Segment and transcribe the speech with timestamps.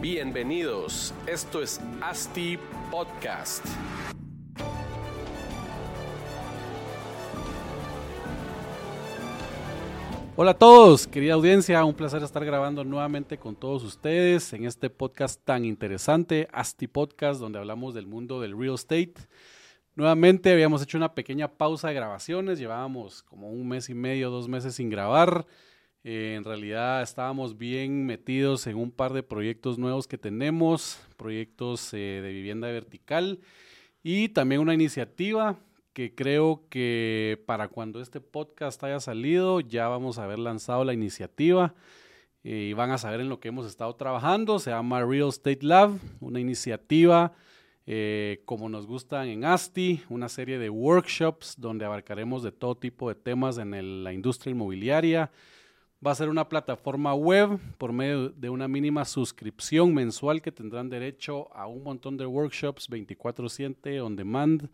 [0.00, 2.58] Bienvenidos, esto es ASTI
[2.90, 3.64] Podcast.
[10.36, 14.90] Hola a todos, querida audiencia, un placer estar grabando nuevamente con todos ustedes en este
[14.90, 19.14] podcast tan interesante, ASTI Podcast, donde hablamos del mundo del real estate.
[19.94, 24.46] Nuevamente habíamos hecho una pequeña pausa de grabaciones, llevábamos como un mes y medio, dos
[24.46, 25.46] meses sin grabar.
[26.08, 31.92] Eh, en realidad estábamos bien metidos en un par de proyectos nuevos que tenemos, proyectos
[31.94, 33.40] eh, de vivienda vertical
[34.04, 35.58] y también una iniciativa
[35.92, 40.92] que creo que para cuando este podcast haya salido ya vamos a haber lanzado la
[40.92, 41.74] iniciativa
[42.44, 44.60] eh, y van a saber en lo que hemos estado trabajando.
[44.60, 47.32] Se llama Real Estate Lab, una iniciativa
[47.84, 53.08] eh, como nos gustan en ASTI, una serie de workshops donde abarcaremos de todo tipo
[53.08, 55.32] de temas en la industria inmobiliaria.
[56.04, 60.90] Va a ser una plataforma web por medio de una mínima suscripción mensual que tendrán
[60.90, 64.68] derecho a un montón de workshops 24/7 on demand.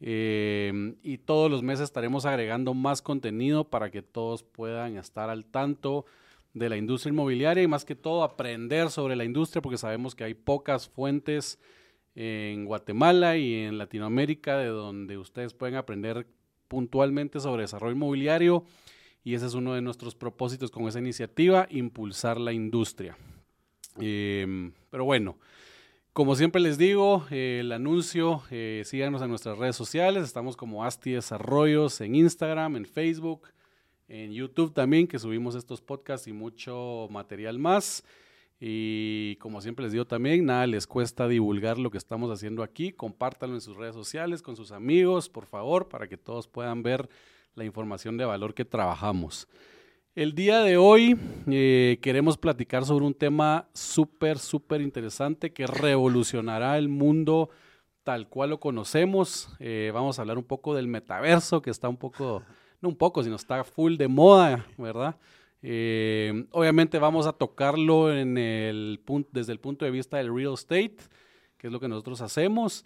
[0.00, 5.44] Eh, y todos los meses estaremos agregando más contenido para que todos puedan estar al
[5.44, 6.06] tanto
[6.54, 10.24] de la industria inmobiliaria y más que todo aprender sobre la industria porque sabemos que
[10.24, 11.58] hay pocas fuentes
[12.14, 16.26] en Guatemala y en Latinoamérica de donde ustedes pueden aprender
[16.68, 18.64] puntualmente sobre desarrollo inmobiliario
[19.24, 23.16] y ese es uno de nuestros propósitos con esa iniciativa, impulsar la industria.
[23.98, 25.38] Eh, pero bueno,
[26.14, 30.84] como siempre les digo, eh, el anuncio, eh, síganos en nuestras redes sociales, estamos como
[30.84, 33.48] Asti Desarrollos en Instagram, en Facebook,
[34.06, 38.04] en YouTube también, que subimos estos podcasts y mucho material más.
[38.60, 42.92] Y como siempre les digo también, nada les cuesta divulgar lo que estamos haciendo aquí,
[42.92, 47.08] compártanlo en sus redes sociales, con sus amigos, por favor, para que todos puedan ver
[47.54, 49.48] la información de valor que trabajamos.
[50.14, 56.78] El día de hoy eh, queremos platicar sobre un tema súper, súper interesante que revolucionará
[56.78, 57.50] el mundo
[58.04, 59.48] tal cual lo conocemos.
[59.58, 62.42] Eh, vamos a hablar un poco del metaverso, que está un poco,
[62.80, 65.16] no un poco, sino está full de moda, ¿verdad?
[65.62, 69.00] Eh, obviamente vamos a tocarlo desde el
[69.60, 70.96] punto de vista del real estate,
[71.56, 72.84] que es lo que nosotros hacemos.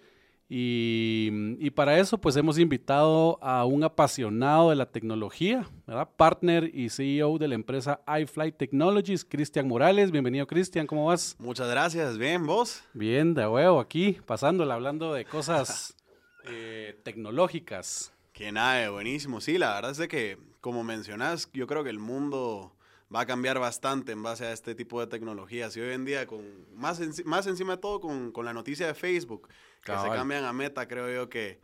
[0.51, 1.29] Y,
[1.59, 6.09] y para eso, pues hemos invitado a un apasionado de la tecnología, ¿verdad?
[6.17, 10.11] Partner y CEO de la empresa iFlight Technologies, Cristian Morales.
[10.11, 11.37] Bienvenido, Cristian, ¿cómo vas?
[11.39, 12.83] Muchas gracias, bien, vos.
[12.95, 15.95] Bien, de huevo, aquí, pasándola, hablando de cosas
[16.47, 18.15] eh, tecnológicas.
[18.33, 19.43] Que nada, buenísimo.
[19.43, 22.73] Sí, la verdad es de que, como mencionas, yo creo que el mundo
[23.15, 25.77] va a cambiar bastante en base a este tipo de tecnologías.
[25.77, 26.43] Y hoy en día, con
[26.75, 29.49] más, más encima de todo, con, con la noticia de Facebook,
[29.85, 31.61] que se cambian a meta, creo yo que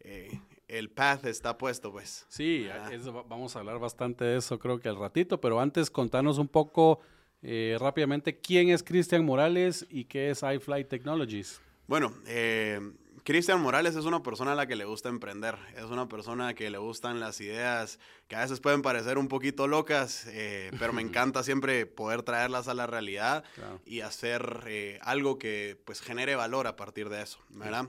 [0.00, 2.26] eh, el path está puesto, pues.
[2.28, 6.38] Sí, eso vamos a hablar bastante de eso creo que al ratito, pero antes contanos
[6.38, 7.00] un poco
[7.42, 11.60] eh, rápidamente quién es Cristian Morales y qué es iFlight Technologies.
[11.86, 12.80] Bueno, eh,
[13.26, 16.70] Cristian Morales es una persona a la que le gusta emprender, es una persona que
[16.70, 17.98] le gustan las ideas
[18.28, 22.68] que a veces pueden parecer un poquito locas, eh, pero me encanta siempre poder traerlas
[22.68, 23.80] a la realidad Claro.
[23.84, 27.88] y hacer eh, algo que pues genere valor a partir de eso, ¿verdad?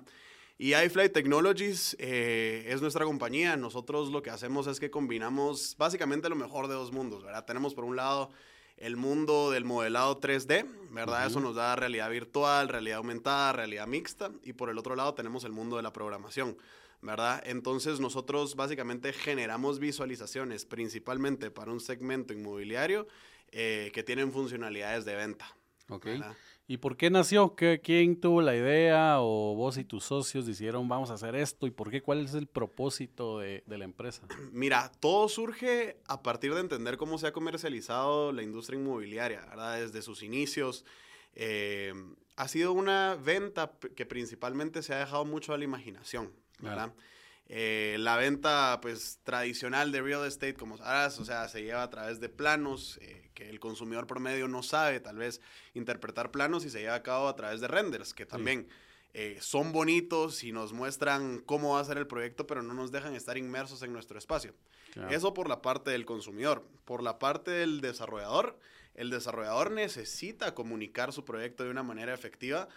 [0.58, 3.56] Y iFlight Technologies eh, es nuestra compañía.
[3.58, 7.46] Nosotros lo que hacemos es que combinamos básicamente lo mejor de dos mundos, ¿verdad?
[7.46, 8.32] Tenemos por un lado
[8.78, 11.28] el mundo del modelado 3D, ¿verdad?
[11.28, 14.32] Eso nos da realidad virtual, realidad aumentada, realidad mixta.
[14.44, 16.58] Y por el otro lado tenemos el mundo de la programación,
[17.02, 17.42] ¿verdad?
[17.46, 23.08] Entonces nosotros básicamente generamos visualizaciones principalmente para un segmento inmobiliario
[23.52, 25.56] eh, que tienen funcionalidades de venta.
[25.90, 26.06] Ok.
[26.06, 26.36] ¿verdad?
[26.70, 27.56] ¿Y por qué nació?
[27.56, 31.66] ¿Qué- ¿Quién tuvo la idea o vos y tus socios dijeron vamos a hacer esto?
[31.66, 32.02] ¿Y por qué?
[32.02, 34.28] ¿Cuál es el propósito de, de la empresa?
[34.52, 39.80] Mira, todo surge a partir de entender cómo se ha comercializado la industria inmobiliaria, ¿verdad?
[39.80, 40.84] Desde sus inicios.
[41.36, 41.94] eh,
[42.36, 46.94] ha sido una venta que principalmente se ha dejado mucho a la imaginación, ¿verdad?
[47.50, 51.90] Eh, la venta, pues, tradicional de real estate, como sabrás, o sea, se lleva a
[51.90, 55.40] través de planos eh, que el consumidor promedio no sabe, tal vez,
[55.74, 58.68] interpretar planos y se lleva a cabo a través de renders, que también
[59.14, 62.92] eh, son bonitos y nos muestran cómo va a ser el proyecto, pero no nos
[62.92, 64.54] dejan estar inmersos en nuestro espacio.
[65.10, 66.64] Eso por la parte del consumidor.
[66.84, 68.60] Por la parte del desarrollador,
[68.96, 72.68] el desarrollador necesita comunicar su proyecto de una manera efectiva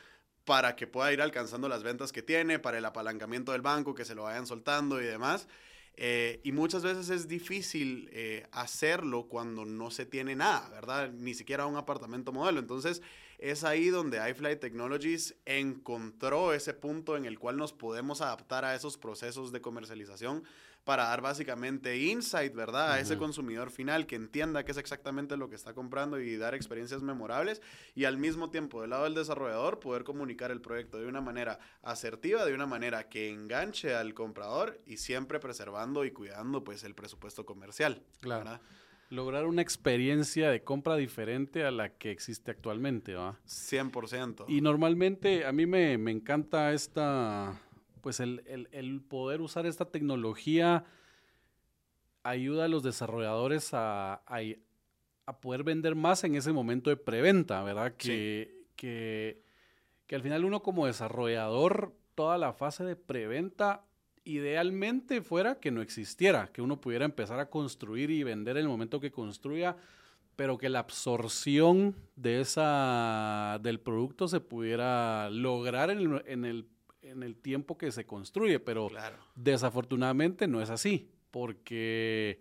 [0.50, 4.04] para que pueda ir alcanzando las ventas que tiene, para el apalancamiento del banco, que
[4.04, 5.46] se lo vayan soltando y demás.
[5.94, 11.12] Eh, y muchas veces es difícil eh, hacerlo cuando no se tiene nada, ¿verdad?
[11.12, 12.58] Ni siquiera un apartamento modelo.
[12.58, 13.00] Entonces,
[13.38, 18.74] es ahí donde iFly Technologies encontró ese punto en el cual nos podemos adaptar a
[18.74, 20.42] esos procesos de comercialización
[20.84, 22.92] para dar básicamente insight, ¿verdad?
[22.92, 26.54] A ese consumidor final que entienda qué es exactamente lo que está comprando y dar
[26.54, 27.60] experiencias memorables
[27.94, 31.58] y al mismo tiempo del lado del desarrollador poder comunicar el proyecto de una manera
[31.82, 36.94] asertiva, de una manera que enganche al comprador y siempre preservando y cuidando pues el
[36.94, 38.02] presupuesto comercial.
[38.20, 38.60] Claro.
[39.10, 43.36] Lograr una experiencia de compra diferente a la que existe actualmente, ¿va?
[43.44, 44.44] 100%.
[44.46, 47.60] Y normalmente a mí me, me encanta esta
[48.00, 50.84] pues el, poder usar esta tecnología
[52.22, 54.22] ayuda a los desarrolladores a,
[55.40, 57.94] poder vender más en ese momento de preventa, ¿verdad?
[57.96, 59.42] Que, que,
[60.10, 63.84] al final uno como desarrollador, toda la fase de preventa,
[64.24, 68.68] idealmente fuera que no existiera, que uno pudiera empezar a construir y vender en el
[68.68, 69.76] momento que construya,
[70.34, 76.66] pero que la absorción de esa, del producto se pudiera lograr en, en el
[77.10, 78.88] en el tiempo que se construye, pero
[79.34, 82.40] desafortunadamente no es así, porque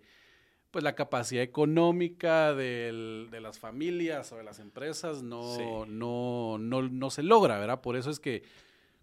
[0.70, 7.22] pues la capacidad económica de las familias o de las empresas no, no, no, se
[7.22, 7.80] logra, ¿verdad?
[7.80, 8.44] Por eso es que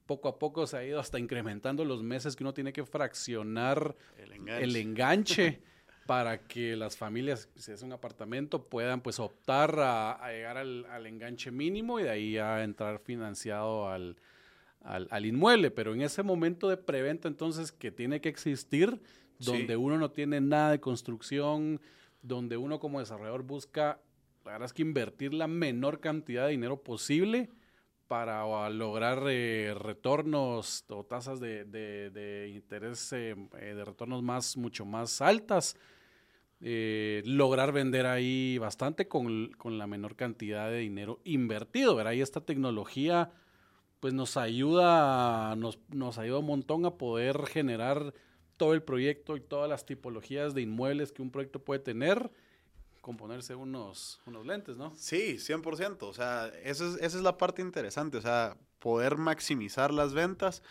[0.05, 3.95] poco a poco se ha ido hasta incrementando los meses que uno tiene que fraccionar
[4.17, 5.61] el enganche,
[6.07, 11.05] para que las familias, si es un apartamento, puedan pues optar a, llegar al, al,
[11.05, 14.15] enganche mínimo y de ahí a entrar financiado al,
[14.88, 19.01] al, inmueble, pero en ese momento de preventa entonces que tiene que existir,
[19.39, 21.81] donde uno no tiene nada de construcción,
[22.22, 24.00] donde uno como desarrollador busca,
[24.45, 27.50] la verdad es que invertir la menor cantidad de dinero posible
[28.07, 35.22] para lograr eh, retornos o tasas de, interés eh, eh, de retornos más, mucho más
[35.22, 35.75] altas.
[36.62, 41.95] lograr vender ahí bastante con, con, la menor cantidad de dinero invertido.
[41.95, 42.13] ¿verdad?
[42.13, 43.30] Y esta tecnología
[43.99, 48.13] pues nos ayuda, nos, nos ayuda un montón a poder generar
[48.57, 52.31] todo el proyecto y todas las tipologías de inmuebles que un proyecto puede tener,
[53.01, 54.94] componerse unos, unos lentes, ¿no?
[54.95, 56.03] Sí, 100%.
[56.03, 60.63] O sea, esa es, esa es la parte interesante, o sea, poder maximizar las ventas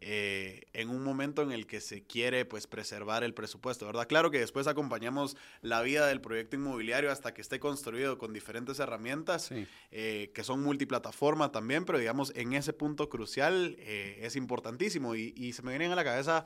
[0.00, 4.06] eh, en un momento en el que se quiere pues preservar el presupuesto, ¿verdad?
[4.06, 8.78] Claro que después acompañamos la vida del proyecto inmobiliario hasta que esté construido con diferentes
[8.80, 9.50] herramientas
[9.90, 15.32] eh, que son multiplataforma también, pero digamos en ese punto crucial eh, es importantísimo y,
[15.36, 16.44] y se me vienen a la cabeza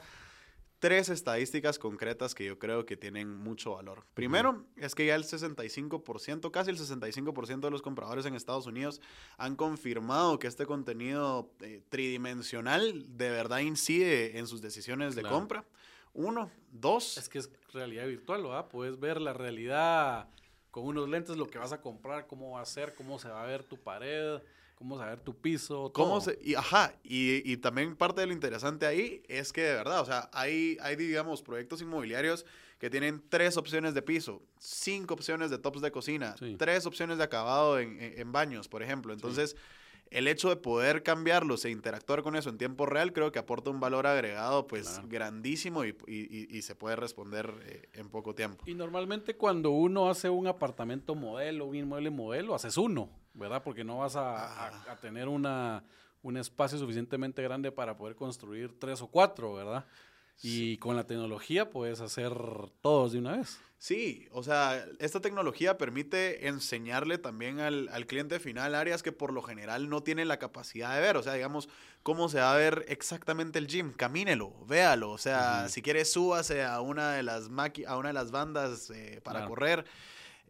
[0.78, 4.04] tres estadísticas concretas que yo creo que tienen mucho valor.
[4.14, 9.00] Primero, es que ya el 65%, casi el 65% de los compradores en Estados Unidos
[9.36, 15.64] han confirmado que este contenido eh, tridimensional de verdad incide en sus decisiones de compra.
[16.14, 17.16] Uno, dos.
[17.18, 18.68] Es que es realidad virtual, ¿verdad?
[18.68, 20.28] Puedes ver la realidad
[20.70, 23.42] con unos lentes, lo que vas a comprar, cómo va a ser, cómo se va
[23.42, 24.40] a ver tu pared
[24.78, 28.86] cómo saber tu piso, ¿Cómo Se, y, ajá, y, y, también parte de lo interesante
[28.86, 32.46] ahí es que de verdad, o sea, hay, hay, digamos, proyectos inmobiliarios
[32.78, 37.24] que tienen tres opciones de piso, cinco opciones de tops de cocina, tres opciones de
[37.24, 39.12] acabado en, en, baños, por ejemplo.
[39.12, 39.56] Entonces,
[40.12, 43.70] el hecho de poder cambiarlos e interactuar con eso en tiempo real creo que aporta
[43.70, 48.62] un valor agregado pues grandísimo y, y, y, se puede responder eh, en poco tiempo.
[48.68, 53.10] Y normalmente cuando uno hace un apartamento modelo, un inmueble modelo, haces uno.
[53.38, 53.62] ¿Verdad?
[53.62, 55.84] Porque no vas a, tener una,
[56.22, 59.84] un espacio suficientemente grande para poder construir tres o cuatro, ¿verdad?
[60.42, 62.32] Y con la tecnología puedes hacer
[62.80, 63.58] todos de una vez.
[63.80, 69.40] Sí, o sea, esta tecnología permite enseñarle también al, cliente final áreas que por lo
[69.40, 71.16] general no tiene la capacidad de ver.
[71.16, 71.68] O sea, digamos,
[72.02, 73.92] cómo se va a ver exactamente el gym.
[73.92, 75.12] Camínelo, véalo.
[75.12, 77.48] O sea, si quiere, súbase a una de las,
[77.86, 79.84] a una de las bandas eh, para correr.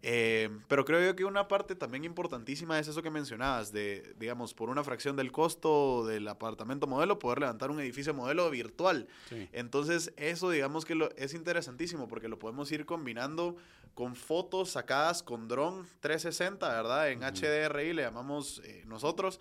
[0.03, 4.55] Eh, pero creo yo que una parte también importantísima es eso que mencionabas, de, digamos,
[4.55, 9.09] por una fracción del costo del apartamento modelo, poder levantar un edificio modelo virtual.
[9.53, 13.57] Entonces, eso digamos que lo, es interesantísimo porque lo podemos ir combinando
[13.95, 17.11] con fotos sacadas con dron 360, ¿verdad?
[17.11, 19.41] En HDRI le llamamos eh, nosotros.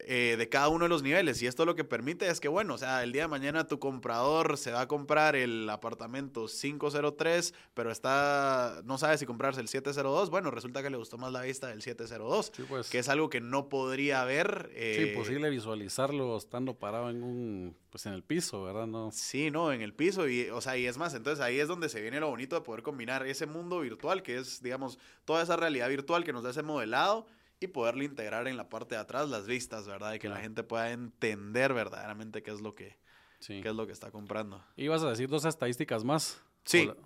[0.00, 1.40] Eh, de cada uno de los niveles.
[1.40, 3.78] Y esto lo que permite es que, bueno, o sea, el día de mañana tu
[3.78, 9.68] comprador se va a comprar el apartamento 503, pero está, no sabe si comprarse el
[9.68, 10.30] 702.
[10.30, 12.90] Bueno, resulta que le gustó más la vista del 702, Sí, pues.
[12.90, 14.70] que es algo que no podría ver.
[14.72, 18.86] Sí, eh, imposible visualizarlo estando parado en un, pues en el piso, ¿verdad?
[18.86, 19.10] No.
[19.12, 21.88] Sí, no, en el piso y, o sea, y es más, entonces ahí es donde
[21.88, 25.56] se viene lo bonito de poder combinar ese mundo virtual, que es, digamos, toda esa
[25.56, 27.26] realidad virtual que nos da ese modelado
[27.64, 30.14] y poderlo integrar en la parte de atrás, las vistas, ¿verdad?
[30.14, 30.44] Y que la Claro.
[30.44, 32.98] gente pueda entender verdaderamente qué es lo que,
[33.40, 33.60] Sí.
[33.62, 34.64] qué es lo que está comprando.
[34.76, 36.42] Ibas a decir dos estadísticas más.
[36.64, 36.86] Sí.
[36.86, 36.96] La-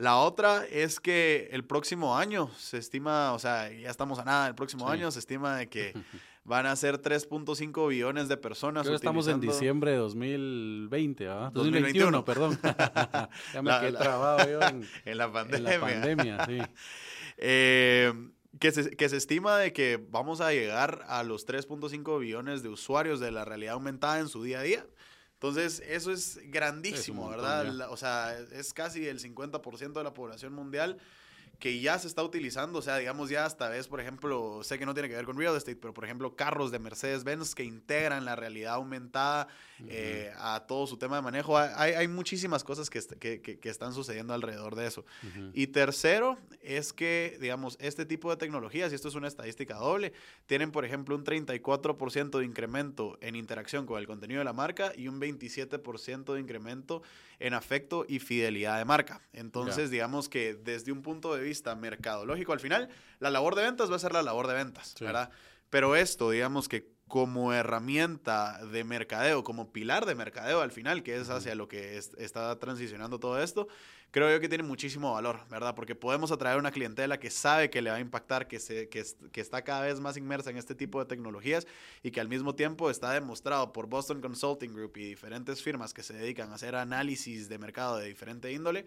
[0.00, 4.46] La otra es que el próximo año se estima, o sea, ya estamos a nada,
[4.46, 4.92] el próximo Sí.
[4.92, 5.92] año se estima de que
[6.44, 8.86] van a ser 3.5 billones de personas.
[8.88, 11.50] Que estamos en utilizando- diciembre de 2020, ¿verdad?
[11.52, 12.22] 2021.
[12.22, 12.58] 2021, perdón.
[13.54, 15.70] ya me La- quedé la- trabado yo en, En la en pandemia.
[15.72, 16.58] la pandemia, sí.
[17.38, 18.12] Eh,
[18.60, 22.68] que, se, que se estima de que vamos a llegar a los 3.5 billones de
[22.68, 24.86] usuarios de la realidad aumentada en su día a día.
[25.34, 27.64] Entonces, eso es grandísimo, montón, ¿verdad?
[27.66, 30.98] La- o sea, es casi el 50% de la población mundial
[31.60, 34.86] que ya se está utilizando, o sea, digamos ya hasta ves, por ejemplo, sé que
[34.86, 38.24] no tiene que ver con real estate, pero por ejemplo, carros de Mercedes-Benz que integran
[38.24, 39.48] la realidad aumentada
[39.88, 41.58] eh, a todo su tema de manejo.
[41.58, 43.00] Hay, hay muchísimas cosas que,
[43.40, 45.04] que- que- están sucediendo alrededor de eso.
[45.24, 45.50] Ujú.
[45.52, 46.38] Y tercero,
[46.68, 50.12] es que, digamos, este tipo de tecnologías, y esto es una estadística doble,
[50.46, 54.92] tienen, por ejemplo, un 34% de incremento en interacción con el contenido de la marca
[54.94, 57.02] y un 27% de incremento
[57.38, 59.22] en afecto y fidelidad de marca.
[59.32, 63.90] Entonces, digamos que desde un punto de vista mercadológico, al final, la labor de ventas
[63.90, 65.04] va a ser la labor de ventas, Sí.
[65.04, 65.30] ¿verdad?
[65.70, 71.16] Pero esto, digamos que como herramienta de mercadeo, como pilar de mercadeo al final, que
[71.16, 73.66] es hacia lo que es- está transicionando todo esto,
[74.10, 75.74] creo yo que tiene muchísimo valor, ¿verdad?
[75.74, 79.04] Porque podemos atraer una clientela que sabe que le va a impactar, que, se, que,
[79.32, 81.66] que está cada vez más inmersa en este tipo de tecnologías
[82.02, 86.02] y que al mismo tiempo está demostrado por Boston Consulting Group y diferentes firmas que
[86.02, 88.86] se dedican a hacer análisis de mercado de diferente índole,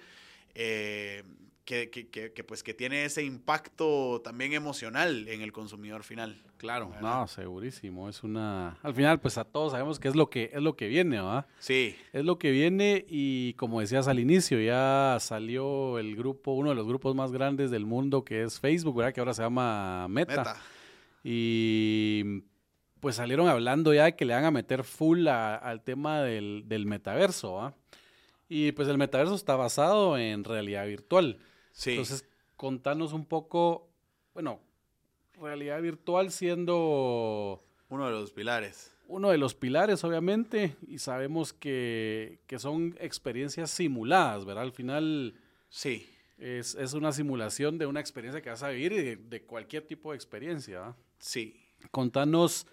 [0.55, 1.23] eh,
[1.65, 6.41] que, que- que- que, pues que tiene ese impacto también emocional en el consumidor final.
[6.57, 7.01] Claro, ¿verdad?
[7.21, 8.09] no, segurísimo.
[8.09, 8.77] Es una.
[8.83, 11.45] Al final, pues a todos sabemos que es lo que es lo que viene, ¿verdad?
[11.59, 16.69] Sí, Es lo que viene y como decías al inicio, ya salió el grupo, uno
[16.69, 19.13] de los grupos más grandes del mundo que es Facebook, ¿verdad?
[19.13, 20.37] Que ahora se llama Meta.
[20.37, 20.61] meta.
[21.23, 22.43] Y
[22.99, 26.63] pues salieron hablando ya de que le van a meter full a- al tema del,
[26.67, 27.73] del metaverso, ¿ah?
[28.47, 31.39] Y pues el metaverso está basado en realidad virtual.
[31.81, 31.91] Sí.
[31.91, 32.25] Entonces,
[32.57, 33.89] contanos un poco,
[34.35, 34.59] bueno,
[35.39, 38.95] realidad virtual siendo uno de los pilares.
[39.07, 44.63] uno de los pilares, obviamente, y sabemos que, que son experiencias simuladas, ¿verdad?
[44.63, 45.33] Al final
[45.69, 46.07] Sí.
[46.37, 49.87] es, es una simulación de una experiencia que vas a vivir y de, de cualquier
[49.87, 50.85] tipo de experiencia.
[50.85, 50.95] ¿ah?
[51.17, 51.59] Sí.
[51.89, 52.67] Contanos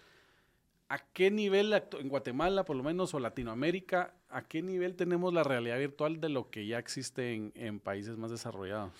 [0.91, 5.43] a qué nivel, en Guatemala por lo menos, o Latinoamérica, a qué nivel tenemos la
[5.43, 8.93] realidad virtual de lo que ya existe en, en países más desarrollados.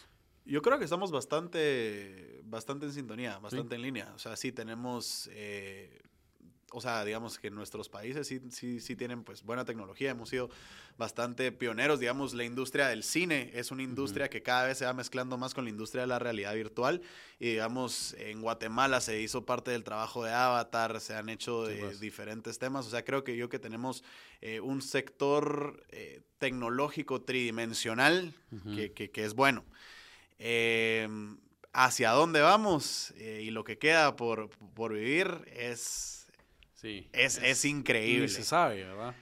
[0.49, 4.13] Yo creo que estamos bastante, bastante en sintonía, bastante en línea.
[4.15, 6.01] O sea, sí tenemos, eh,
[6.73, 10.11] o sea, digamos que nuestros países sí, sí, sí tienen pues buena tecnología.
[10.11, 10.51] Hemos sido
[10.99, 11.99] bastante pioneros.
[12.01, 15.55] Digamos, la industria del cine es una industria que cada vez se va mezclando más
[15.55, 17.01] con la industria de la realidad virtual.
[17.39, 21.77] Y digamos, en Guatemala se hizo parte del trabajo de Avatar, se han hecho Sí,
[21.81, 22.01] pues.
[22.01, 22.87] diferentes temas.
[22.87, 24.05] O sea, creo que yo que tenemos
[24.41, 28.35] eh, un sector eh, tecnológico tridimensional
[28.75, 29.65] que, que- que es bueno.
[30.39, 31.09] Eh,
[31.73, 36.18] hacia dónde vamos eh, y lo que queda por, por vivir es,
[36.81, 37.09] Sí.
[37.13, 38.29] es, es increíble.
[38.29, 39.13] se sabe, ¿verdad?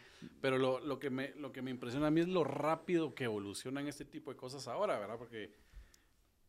[0.42, 3.24] Pero lo, lo que me, lo que me impresiona a mí es lo rápido que
[3.24, 5.16] evolucionan este tipo de cosas ahora, ¿verdad?
[5.16, 5.54] Porque,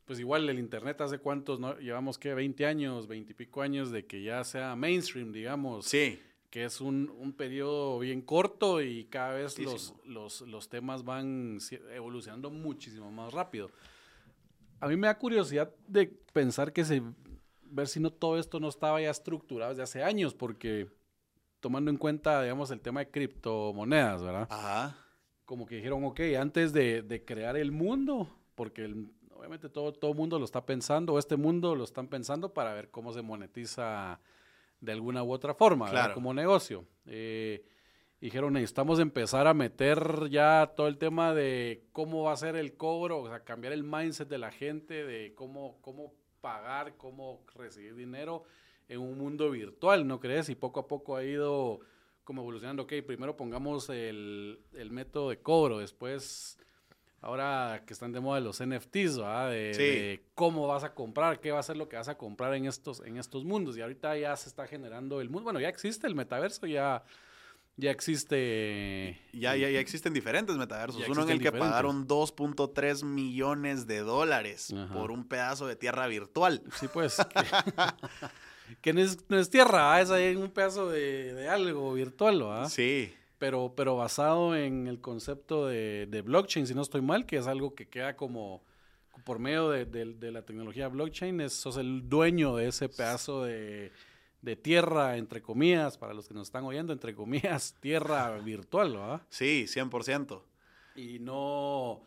[0.03, 1.77] pues igual el Internet hace cuántos, ¿no?
[1.79, 2.33] Llevamos, ¿qué?
[2.33, 5.85] 20 años, 20 y pico años de que ya sea mainstream, digamos.
[5.85, 11.05] Sí, Que es un, un periodo bien corto y cada vez los, los, los temas
[11.05, 11.59] van
[11.93, 13.71] evolucionando muchísimo más rápido.
[14.81, 17.01] A mí me da curiosidad de pensar que se,
[17.63, 20.96] ver si no todo esto no estaba ya estructurado desde hace años, porque
[21.59, 24.47] tomando en cuenta, digamos, el tema de criptomonedas, ¿verdad?
[24.49, 24.97] ajá,
[25.45, 30.13] Como que dijeron, ok, antes de, de crear el mundo, porque el- obviamente todo todo
[30.13, 34.19] mundo lo está pensando, o este mundo lo están pensando para ver cómo se monetiza
[34.81, 36.01] de alguna u otra forma, ¿verdad?
[36.01, 36.13] Claro.
[36.15, 36.85] como negocio.
[37.05, 37.63] Eh,
[38.19, 42.75] dijeron, necesitamos empezar a meter ya todo el tema de cómo va a ser el
[42.75, 47.95] cobro, o sea, cambiar el mindset de la gente, de cómo, cómo pagar, cómo recibir
[47.95, 48.43] dinero
[48.89, 50.49] en un mundo virtual, ¿no crees?
[50.49, 51.79] Y poco a poco ha ido
[52.23, 56.57] como evolucionando, ok, primero pongamos el, el método de cobro, después
[57.21, 59.49] ahora que están de moda los NFTs, ¿verdad?
[59.49, 59.81] De, Sí.
[59.83, 62.65] de cómo vas a comprar, qué va a ser lo que vas a comprar en
[62.65, 63.77] estos, en estos mundos.
[63.77, 65.45] Y ahorita ya se está generando el mundo.
[65.45, 67.03] Bueno, ya existe el metaverso, ya,
[67.75, 69.19] ya existe.
[69.33, 71.01] Ya, ya, ya existen diferentes metaversos.
[71.01, 74.93] Ya Uno en el que pagaron 2.3 millones de dólares Ajá.
[74.93, 76.61] por un pedazo de tierra virtual.
[76.79, 77.17] Sí, pues.
[78.81, 80.01] Que, no, es, no es tierra, ¿verdad?
[80.01, 82.69] es ahí un pedazo de, de algo virtual, ¿verdad?
[82.69, 87.37] Sí, pero, pero basado en el concepto de, de blockchain, si no estoy mal, que
[87.37, 88.63] es algo que queda como
[89.23, 93.91] por medio de, de- la tecnología blockchain, es, sos el dueño de ese pedazo de,
[94.41, 99.21] de tierra, entre comillas, para los que nos están oyendo, entre comillas, tierra virtual, ¿verdad?
[99.29, 100.41] sí, 100%.
[100.95, 102.01] Y no...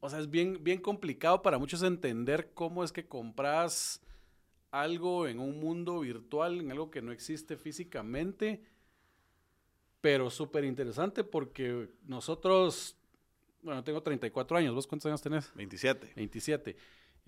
[0.00, 4.00] O sea, es bien, bien complicado para muchos entender cómo es que compras
[4.80, 8.62] algo en un mundo virtual, en algo que no existe físicamente,
[10.00, 12.96] pero súper interesante porque nosotros,
[13.62, 15.52] bueno, tengo 34 años, ¿vos cuántos años tenés?
[15.54, 16.12] 27.
[16.14, 16.76] 27.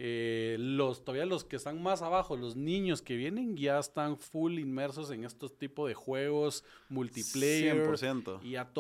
[0.01, 4.61] Eh, los, todavía los que están más abajo, los niños que vienen, ya están full
[4.61, 7.85] inmersos en estos tipos de juegos multiplayer.
[7.85, 8.41] 100%.
[8.45, 8.71] Y ya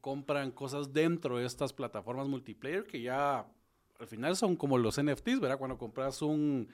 [0.00, 3.48] compran cosas dentro de estas plataformas multiplayer que ya
[3.98, 5.58] al final son como los NFTs, ¿verdad?
[5.58, 6.68] Cuando compras un,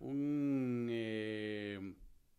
[0.00, 1.94] un eh,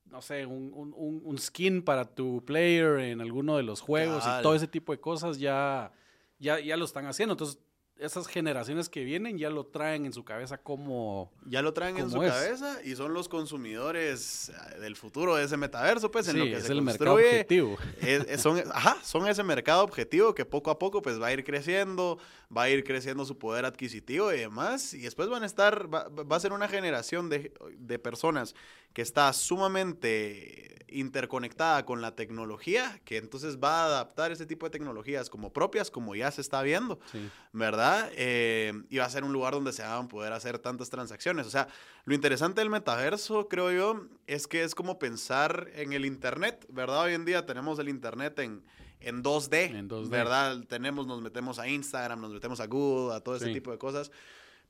[0.05, 4.29] no sé, un, un- un- skin para tu player en alguno de los juegos y
[4.41, 5.91] todo ese tipo de cosas ya,
[6.39, 7.33] ya, ya lo están haciendo.
[7.33, 7.59] Entonces,
[7.99, 11.31] esas generaciones que vienen ya lo traen en su cabeza como...
[11.45, 12.31] Ya lo traen en ¿Cómo su es?
[12.31, 16.45] cabeza y son los consumidores eh, del futuro de ese metaverso, pues, en Sí, lo
[16.45, 17.41] que es se el mercado construye.
[17.41, 17.77] objetivo.
[18.01, 21.33] Es- es- son, ajá, son ese mercado objetivo que poco a poco pues va a
[21.33, 22.17] ir creciendo,
[22.55, 26.07] va a ir creciendo su poder adquisitivo y demás, y después van a estar, va,
[26.09, 28.55] va a ser una generación de, de personas
[28.93, 34.69] que está sumamente interconectada con la tecnología, que entonces va a adaptar ese tipo de
[34.69, 37.29] tecnologías como propias, como ya se está viendo, Sí.
[37.51, 38.09] ¿verdad?
[38.13, 41.45] Eh, y va a ser un lugar donde se van a poder hacer tantas transacciones.
[41.45, 41.67] O sea,
[42.05, 47.01] lo interesante del metaverso, creo yo, es que es como pensar en el Internet, ¿verdad?
[47.03, 48.63] Hoy en día tenemos el Internet en,
[49.01, 50.09] en 2D, En 2D.
[50.09, 50.63] ¿verdad?
[50.69, 53.53] Tenemos, nos metemos a Instagram, nos metemos a Google, a todo ese Sí.
[53.53, 54.09] tipo de cosas.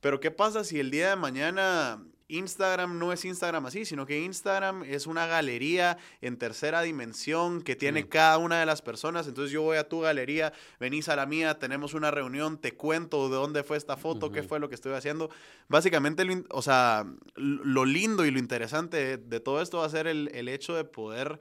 [0.01, 4.19] Pero ¿qué pasa si el día de mañana Instagram no es Instagram así, sino que
[4.21, 8.07] Instagram es una galería en tercera dimensión que tiene Sí.
[8.09, 9.27] cada una de las personas?
[9.27, 13.29] Entonces yo voy a tu galería, venís a la mía, tenemos una reunión, te cuento
[13.29, 15.29] de dónde fue esta foto, qué fue lo que estoy haciendo.
[15.69, 17.05] Básicamente, lo o sea,
[17.35, 20.75] lo lindo y lo interesante de, de todo esto va a ser el, el hecho
[20.75, 21.39] de poder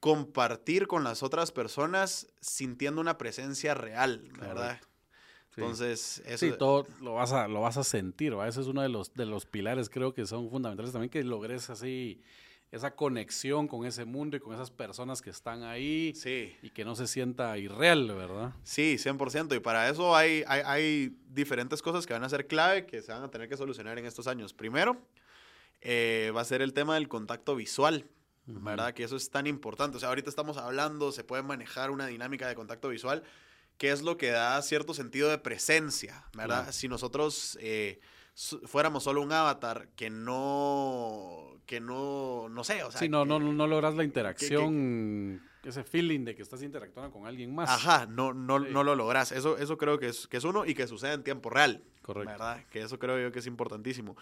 [0.00, 4.78] compartir con las otras personas sintiendo una presencia real, ¿verdad?
[4.78, 4.88] Correcto.
[5.56, 8.48] Entonces, eso Sí, todo lo vas a, lo vas a sentir, ¿va?
[8.48, 11.70] Ese es uno de los, de los pilares, creo que son fundamentales también, que logres
[11.70, 12.20] así
[12.72, 16.84] esa conexión con ese mundo y con esas personas que están ahí Sí, y que
[16.84, 18.52] no se sienta irreal, ¿verdad?
[18.64, 19.54] sí, 100%.
[19.56, 23.12] Y para eso hay, hay, hay diferentes cosas que van a ser clave que se
[23.12, 24.52] van a tener que solucionar en estos años.
[24.52, 24.96] Primero,
[25.82, 28.06] eh, va a ser el tema del contacto visual,
[28.46, 28.92] ¿verdad?
[28.92, 29.96] Que eso es tan importante.
[29.98, 33.22] O sea, ahorita estamos hablando, se puede manejar una dinámica de contacto visual,
[33.78, 36.58] que es lo que da cierto sentido de presencia, ¿verdad?
[36.62, 36.72] Claro.
[36.72, 38.00] Si nosotros eh,
[38.64, 43.28] fuéramos solo un avatar que no, que no, no sé, o sea, sí, no, que-
[43.28, 47.70] no, no logras la interacción, ese feeling de que estás interactuando con alguien más.
[47.70, 48.66] Ajá, no, no, Sí.
[48.70, 49.32] no lo logras.
[49.32, 51.82] Eso, eso creo que es, que es uno y que sucede en tiempo real.
[52.02, 52.30] Correcto.
[52.32, 52.64] ¿Verdad?
[52.70, 54.14] Que eso creo yo que es importantísimo.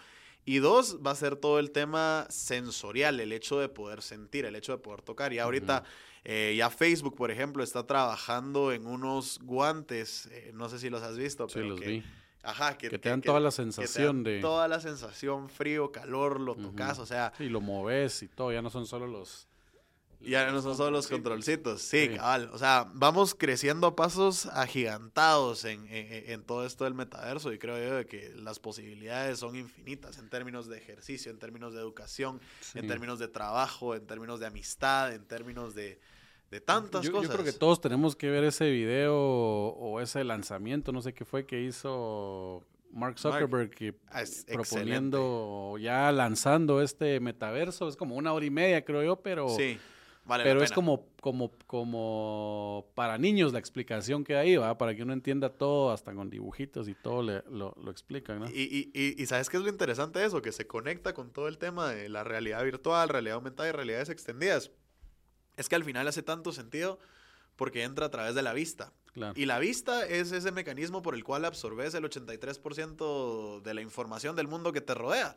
[0.45, 4.55] Y dos, va a ser todo el tema sensorial, el hecho de poder sentir, el
[4.55, 5.31] hecho de poder tocar.
[5.33, 5.83] Y ahorita
[6.25, 11.01] eh, ya Facebook, por ejemplo, está trabajando en unos guantes, eh, no sé si los
[11.01, 12.03] has visto, Sí, pero los que, vi.
[12.43, 15.49] Ajá, que, Que te dan toda la que te dan sensación de- Toda la sensación,
[15.49, 19.07] frío, calor, lo tocas, o sea, Y lo moves y todo, ya no son solo
[19.07, 19.47] los...
[20.23, 22.15] ya no son solo los controlcitos, sí, Sí.
[22.15, 22.49] cabal.
[22.53, 27.59] O sea, vamos creciendo a pasos agigantados en, en- en todo esto del metaverso y
[27.59, 31.79] creo yo de que las posibilidades son infinitas en términos de ejercicio, en términos de
[31.79, 32.39] educación,
[32.73, 35.99] en términos de trabajo, en términos de amistad, en términos de,
[36.51, 37.31] de tantas Yo, yo cosas.
[37.31, 41.45] creo que todos tenemos que ver ese video o ese lanzamiento, no sé qué fue
[41.45, 48.45] que hizo Mark Zuckerberg, que Ah, proponiendo, ya lanzando este metaverso, es como una hora
[48.45, 49.79] y media creo yo, pero, Sí,
[50.25, 50.75] vale la pero es pena.
[50.75, 54.77] como, como, como para niños la explicación que hay, ¿va?
[54.77, 58.49] para que uno entienda todo, hasta con dibujitos y todo le- lo, lo explican, ¿no?
[58.49, 60.41] Y, y, y, y ¿sabes qué es lo interesante de eso?
[60.41, 64.09] Que se conecta con todo el tema de la realidad virtual, realidad aumentada y realidades
[64.09, 64.71] extendidas.
[65.57, 66.99] Es que al final hace tanto sentido
[67.55, 68.91] porque entra a través de la vista.
[69.13, 69.33] Claro.
[69.35, 74.35] Y la vista es ese mecanismo por el cual absorbes el 83% de la información
[74.35, 75.35] del mundo que te rodea.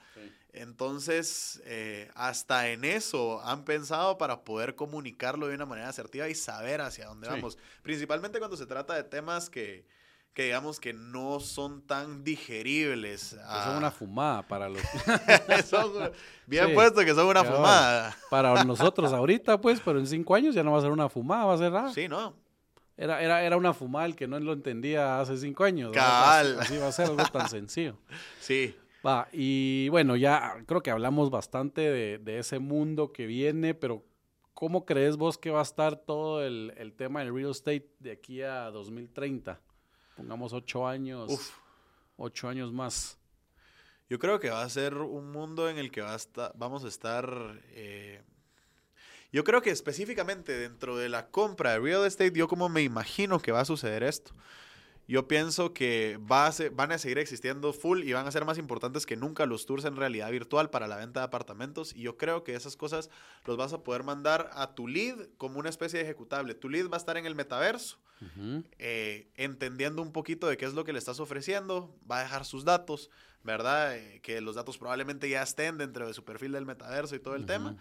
[0.53, 6.35] Entonces, eh, hasta en eso han pensado para poder comunicarlo de una manera asertiva y
[6.35, 7.33] saber hacia dónde Sí.
[7.35, 7.59] vamos.
[7.83, 9.85] Principalmente cuando se trata de temas que,
[10.33, 13.35] que digamos que no son tan digeribles.
[13.47, 14.81] A- son una fumada para los...
[15.69, 16.11] Son-
[16.47, 18.17] bien Sí, puesto que son una fumada.
[18.31, 21.45] para nosotros ahorita, pues, pero en cinco años ya no va a ser una fumada,
[21.45, 21.75] va a ser...
[21.77, 22.35] ah, Sí, ¿no?
[22.97, 25.93] Era, era, era una fumada el que no lo entendía hace cinco años.
[25.93, 26.59] Cabal.
[26.61, 27.97] Así, va a ser algo tan sencillo.
[28.41, 28.75] Sí.
[29.07, 34.05] Va, y bueno, ya creo que hablamos bastante de, de ese mundo que viene, pero
[34.53, 38.11] ¿cómo crees vos que va a estar todo el, el tema del real estate de
[38.13, 39.61] aquí a 2030?
[40.17, 41.51] Pongamos ocho años, Uf.
[42.17, 43.17] ocho años más.
[44.09, 46.85] Yo creo que va a ser un mundo en el que va a esta- vamos
[46.85, 47.61] a estar...
[47.71, 48.23] eh,
[49.37, 53.39] yo creo que específicamente dentro de la compra de real estate, yo como me imagino
[53.39, 54.33] que va a suceder esto.
[55.09, 58.47] Yo pienso que va a se- van a seguir existiendo full y van a ser
[58.47, 61.95] más importantes que nunca los tours en realidad virtual para la venta de apartamentos.
[61.95, 63.11] Y yo creo que esas cosas
[63.45, 66.55] los vas a poder mandar a tu lead como una especie de ejecutable.
[66.55, 68.65] Tu lead va a estar en el metaverso Ujú.
[68.79, 72.45] eh, entendiendo un poquito de qué es lo que le estás ofreciendo, va a dejar
[72.47, 73.11] sus datos,
[73.45, 73.97] ¿verdad?
[73.97, 77.37] Eh, que los datos probablemente ya estén dentro de su perfil del metaverso y todo
[77.37, 77.77] el tema,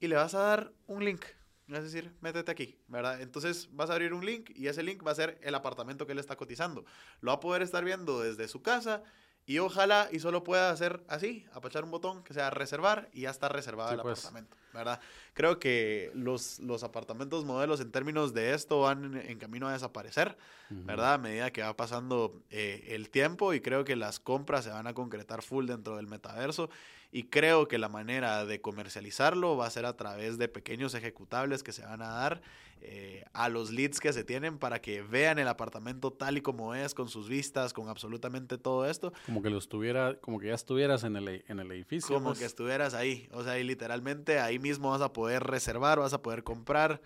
[0.00, 1.24] y le vas a dar un link.
[1.68, 3.20] Es decir, métete aquí, ¿verdad?
[3.20, 6.12] Entonces vas a abrir un link y ese link va a ser el apartamento que
[6.12, 6.84] él está cotizando.
[7.20, 9.04] Lo va a poder estar viendo desde su casa
[9.46, 13.30] y ojalá y solo pueda hacer así, apachar un botón que sea reservar y ya
[13.30, 14.18] está reservado Sí, el pues.
[14.18, 15.00] apartamento, ¿verdad?
[15.32, 19.72] Creo que los, los apartamentos modelos en términos de esto van en, en camino a
[19.72, 20.36] desaparecer,
[20.70, 21.14] ¿verdad?
[21.14, 24.88] A medida que va pasando eh, el tiempo y creo que las compras se van
[24.88, 26.68] a concretar full dentro del metaverso
[27.12, 31.62] y creo que la manera de comercializarlo va a ser a través de pequeños ejecutables
[31.62, 32.40] que se van a dar
[32.82, 36.74] eh, a los leads que se tienen para que vean el apartamento tal y como
[36.74, 40.54] es, con sus vistas, con absolutamente todo esto, Como que lo estuviera, como que ya
[40.54, 42.14] estuvieras en el, e- en el edificio.
[42.14, 42.38] como pues.
[42.38, 43.28] que estuvieras ahí.
[43.32, 47.02] O sea, y literalmente ahí mismo vas a poder reservar, vas a poder comprar,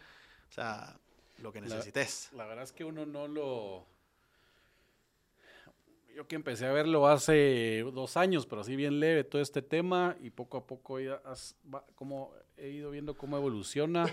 [0.49, 0.97] o sea,
[1.43, 2.29] lo que La- necesites.
[2.35, 3.85] La verdad es que uno no lo...
[6.15, 10.17] Yo que empecé a verlo hace dos años, pero así bien leve todo este tema
[10.21, 14.07] y poco a poco ya has- va- como he ido viendo cómo evoluciona.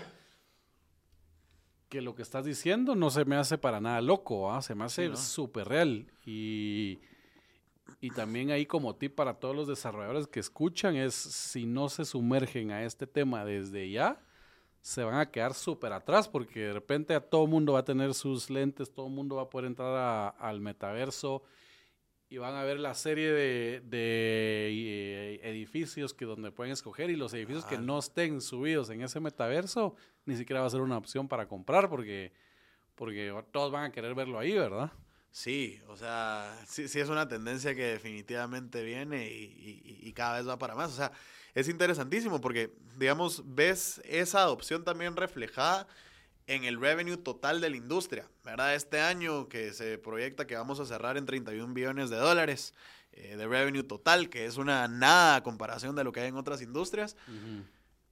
[1.88, 4.62] Que lo que estás diciendo no se me hace para nada loco, ¿ah?
[4.62, 5.16] se me hace ¿no?
[5.16, 6.06] súper real.
[6.24, 7.00] Y,
[8.00, 12.04] y también ahí como tip para todos los desarrolladores que escuchan es si no se
[12.04, 14.18] sumergen a este tema desde ya,
[14.80, 18.14] se van a quedar súper atrás porque de repente a todo mundo va a tener
[18.14, 21.42] sus lentes, todo mundo va a poder entrar a- al metaverso
[22.32, 27.16] y van a ver la serie de, de, eh, edificios que donde pueden escoger y
[27.16, 27.84] los edificios que Ajá.
[27.84, 31.90] no estén subidos en ese metaverso ni siquiera va a ser una opción para comprar
[31.90, 32.32] porque,
[32.94, 34.90] porque todos van a querer verlo ahí, ¿verdad?
[35.30, 39.44] Sí, o sea, sí, sí es una tendencia que definitivamente viene y,
[39.84, 40.90] y- y cada vez va para más.
[40.92, 41.12] O sea,
[41.54, 45.86] es interesantísimo porque, digamos, ves esa adopción también reflejada
[46.46, 48.74] en el revenue total de la industria, ¿verdad?
[48.74, 52.74] Este año que se proyecta que vamos a cerrar en 31 billones de dólares
[53.12, 56.36] eh, de revenue total, que es una nada a comparación de lo que hay en
[56.36, 57.16] otras industrias.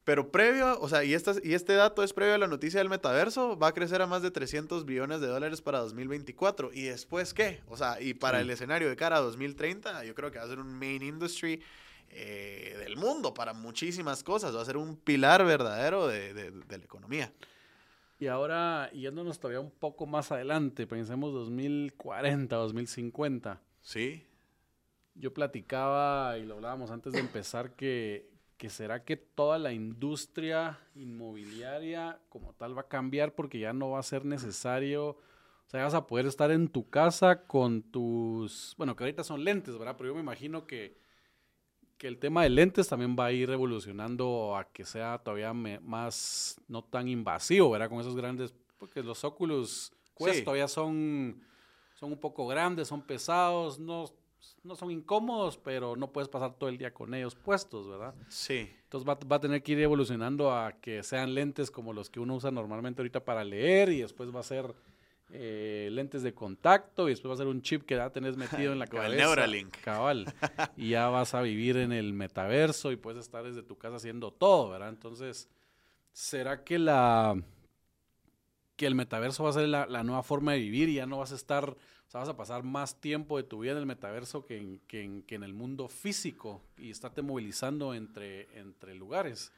[0.04, 2.88] Pero previo, o sea, y, estas, y este dato es previo a la noticia del
[2.88, 6.70] metaverso, va a crecer a más de 300 billones de dólares para 2024.
[6.72, 7.60] ¿Y después qué?
[7.68, 8.42] O sea, y para Sí.
[8.44, 11.62] el escenario de cara a 2030, yo creo que va a ser un main industry
[12.08, 14.56] eh, del mundo para muchísimas cosas.
[14.56, 17.32] Va a ser un pilar verdadero de, de- de la economía.
[18.20, 23.62] Y ahora, yéndonos todavía un poco más adelante, pensemos 2040, 2050.
[23.80, 24.26] Sí,
[25.14, 30.78] Yo platicaba y lo hablábamos antes de empezar que, que será que toda la industria
[30.94, 35.82] inmobiliaria como tal va a cambiar porque ya no va a ser necesario, o sea,
[35.84, 39.96] vas a poder estar en tu casa con tus, bueno, que ahorita son lentes, ¿verdad?
[39.96, 40.99] Pero yo me imagino que,
[42.00, 45.80] que el tema de lentes también va a ir evolucionando a que sea todavía me-
[45.80, 47.90] más, no tan invasivo, ¿verdad?
[47.90, 50.44] Con esos grandes, porque los Oculus Quest Sí.
[50.44, 51.42] todavía son,
[51.92, 54.06] son un poco grandes, son pesados, no,
[54.64, 58.14] no son incómodos, pero no puedes pasar todo el día con ellos puestos, ¿verdad?
[58.28, 58.70] sí.
[58.84, 62.18] Entonces va, va a tener que ir evolucionando a que sean lentes como los que
[62.18, 64.74] uno usa normalmente ahorita para leer y después va a ser
[65.32, 68.72] eh, lentes de contacto y después va a ser un chip que ya tenés metido
[68.72, 69.24] en la Como el cabeza.
[69.26, 69.76] Neuralink.
[69.82, 70.32] Cabal.
[70.76, 74.32] y ya vas a vivir en el metaverso y puedes estar desde tu casa haciendo
[74.32, 74.88] todo, ¿verdad?
[74.88, 75.48] Entonces,
[76.12, 77.40] ¿será que la
[78.76, 81.18] que el metaverso va a ser la, la nueva forma de vivir y ya no
[81.18, 83.84] vas a estar, o sea, vas a pasar más tiempo de tu vida en el
[83.84, 88.94] metaverso que en, que en, que en el mundo físico y estarte movilizando entre, entre
[88.94, 89.52] lugares?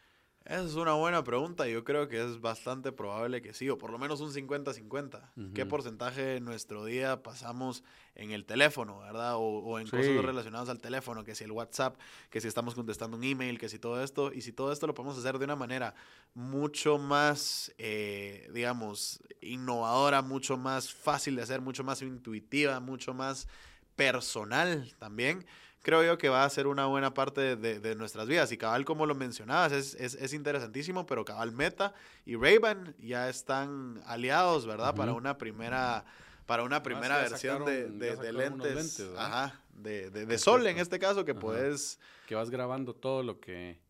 [0.44, 1.68] Esa es una buena pregunta.
[1.68, 5.31] Yo creo que es bastante probable que sí, o por lo menos un 50-50.
[5.55, 7.85] ¿Qué porcentaje de nuestro día pasamos
[8.16, 9.37] en el teléfono, verdad?
[9.37, 9.92] O, o en Sí.
[9.96, 11.96] cosas relacionadas al teléfono, que si el WhatsApp,
[12.28, 14.33] que si estamos contestando un email, que si todo esto.
[14.33, 15.94] Y si todo esto lo podemos hacer de una manera
[16.35, 23.46] mucho más, eh, digamos, innovadora, mucho más fácil de hacer, mucho más intuitiva, mucho más
[23.94, 25.44] personal también
[25.83, 28.51] creo yo que va a ser una buena parte de, de nuestras vidas.
[28.53, 31.92] Y cabal, como lo mencionabas, es, es, es interesantísimo, pero cabal Meta
[32.25, 34.95] y Ray-Ban ya están aliados, ¿verdad?
[34.95, 36.05] Para una primera
[36.47, 41.25] para una primera ya versión de, lentes, ajá, de, de, de sol en este caso,
[41.25, 41.40] que Ajá.
[41.40, 41.99] puedes...
[42.27, 43.81] Que vas grabando todo lo que...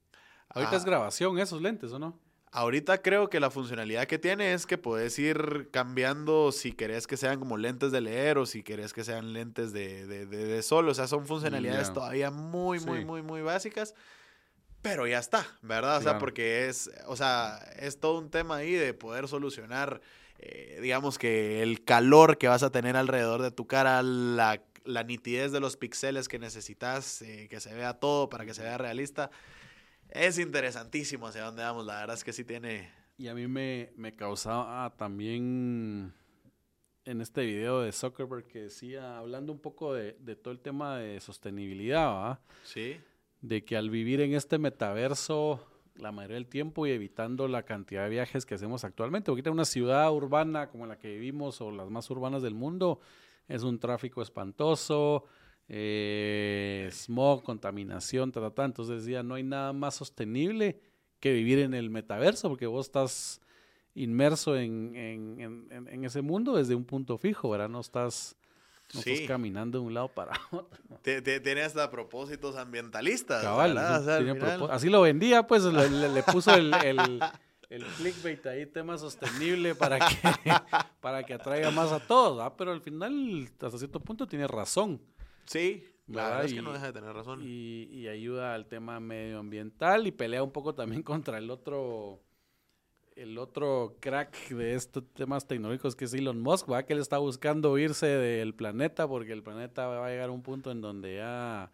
[0.51, 0.77] Ahorita Ah.
[0.77, 2.19] es grabación esos lentes, ¿o no?
[2.55, 7.17] Ahorita creo que la funcionalidad que tiene es que puedes ir cambiando si querés que
[7.17, 10.63] sean como lentes de leer o si querés que sean lentes de, de, de- de
[10.63, 10.87] sol.
[10.91, 11.95] O sea, son funcionalidades Ya.
[11.95, 13.05] todavía muy, muy, Sí.
[13.07, 13.95] muy, muy básicas.
[14.83, 15.97] Pero ya está, ¿verdad?
[15.99, 20.01] O sea, porque es, o sea, es todo un tema ahí de poder solucionar,
[20.41, 25.05] eh, digamos que el calor que vas a tener alrededor de tu cara, la, la
[25.05, 28.77] nitidez de los píxeles que necesitas, eh, que se vea todo para que se vea
[28.77, 29.31] realista.
[30.15, 31.87] Es interesantísimo hacia dónde vamos.
[31.87, 32.91] La verdad es que sí tiene.
[33.17, 36.13] Y a mí me, me causaba también
[37.07, 40.99] en este video de Zuckerberg que decía, hablando un poco de, de todo el tema
[40.99, 42.41] de sostenibilidad, ¿va?
[42.63, 43.01] Sí.
[43.41, 48.05] de que al vivir en este metaverso la mayoría del tiempo y evitando la cantidad
[48.05, 51.71] de viajes que hacemos actualmente, porque ahorita una ciudad urbana como la que vivimos o
[51.71, 53.01] las más urbanas del mundo
[53.49, 55.25] es un tráfico espantoso,
[55.69, 58.65] eh, smog, contaminación, ta, ta, ta.
[58.65, 60.81] entonces decía, no hay nada más sostenible
[61.21, 63.41] que vivir en el metaverso, porque vos estás
[63.95, 67.69] inmerso en, en- en- ese mundo desde un punto fijo, ¿verdad?
[67.69, 68.37] No estás,
[68.95, 69.13] no Sí.
[69.13, 70.81] estás caminando de un lado para otro.
[71.03, 73.43] Tiene hasta propósitos ambientalistas.
[73.43, 73.77] Cabal,
[74.71, 77.21] así lo vendía, pues le, le- le puso el, el,
[77.71, 80.17] el clickbait ahí, tema sostenible para que,
[81.01, 85.01] para que atraiga más a todos, pero al final, hasta cierto punto, tiene razón
[85.47, 86.45] Sí, la ¿verdad?
[86.45, 87.41] es que Y- no deja de tener razón.
[87.43, 92.21] y, y ayuda al tema medioambiental y pelea un poco también contra el otro
[93.15, 96.83] el otro crack de estos temas tecnológicos que es Elon Musk, ¿va?
[96.85, 100.43] que él está buscando irse del planeta porque el planeta va a llegar a un
[100.43, 101.71] punto en donde ya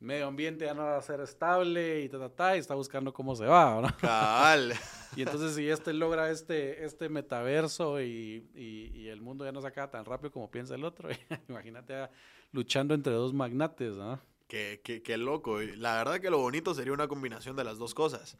[0.00, 3.12] medio ambiente ya no va a ser estable y ta, ta, ta, y está buscando
[3.12, 3.96] cómo se va, ¿no?
[3.98, 4.74] Cabal.
[5.16, 9.60] Y entonces si este logra este, este metaverso y, y- y el mundo ya no
[9.60, 11.08] se acaba tan rápido como piensa el otro,
[11.48, 12.08] imagínate
[12.50, 14.18] luchando entre dos magnates, ¿no?
[14.48, 15.60] Qué, qué- qué loco.
[15.60, 18.36] La verdad que lo bonito sería una combinación de las dos cosas.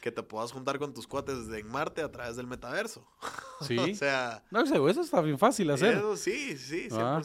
[0.00, 3.04] Que te puedas juntar con tus cuates de en Marte a través del metaverso.
[3.60, 3.76] Sí.
[3.76, 5.96] o sea, No, eso eso está bien fácil hacer.
[5.96, 6.92] eso sí, sí, 100%.
[6.92, 7.20] Ah,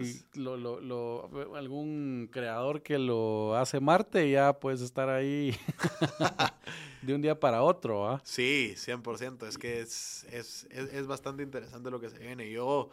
[0.00, 5.56] es- Y lo, lo, lo- algún creador que lo hace Marte ya puedes estar ahí
[7.02, 8.20] de un día para otro, ¿ah?
[8.24, 9.46] Sí, 100%.
[9.48, 12.48] Es que es, es, es, es bastante interesante lo que se viene.
[12.50, 12.90] Yo,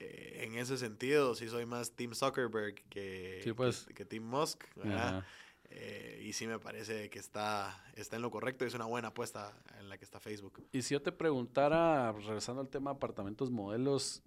[0.00, 3.84] eh, en ese sentido, sí soy más Team Zuckerberg que, Sí, pues.
[3.86, 4.64] que, que Team Musk.
[4.74, 5.08] ¿verdad?
[5.18, 5.26] Ajá.
[5.74, 9.08] Eh, y sí me parece que está, está en lo correcto y es una buena
[9.08, 10.62] apuesta en la que está Facebook.
[10.70, 14.22] Y si yo te preguntara, regresando al tema de apartamentos modelos,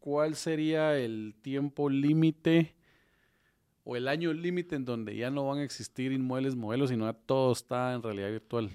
[0.00, 2.74] ¿cuál sería el tiempo límite
[3.84, 7.12] o el año límite en donde ya no van a existir inmuebles modelos, sino ya
[7.12, 8.70] todo está en realidad virtual?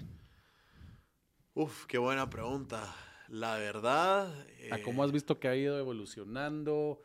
[1.52, 2.94] Uf, qué buena pregunta.
[3.28, 4.32] La verdad...
[4.70, 7.02] ¿A eh, cómo has visto que ha ido evolucionando?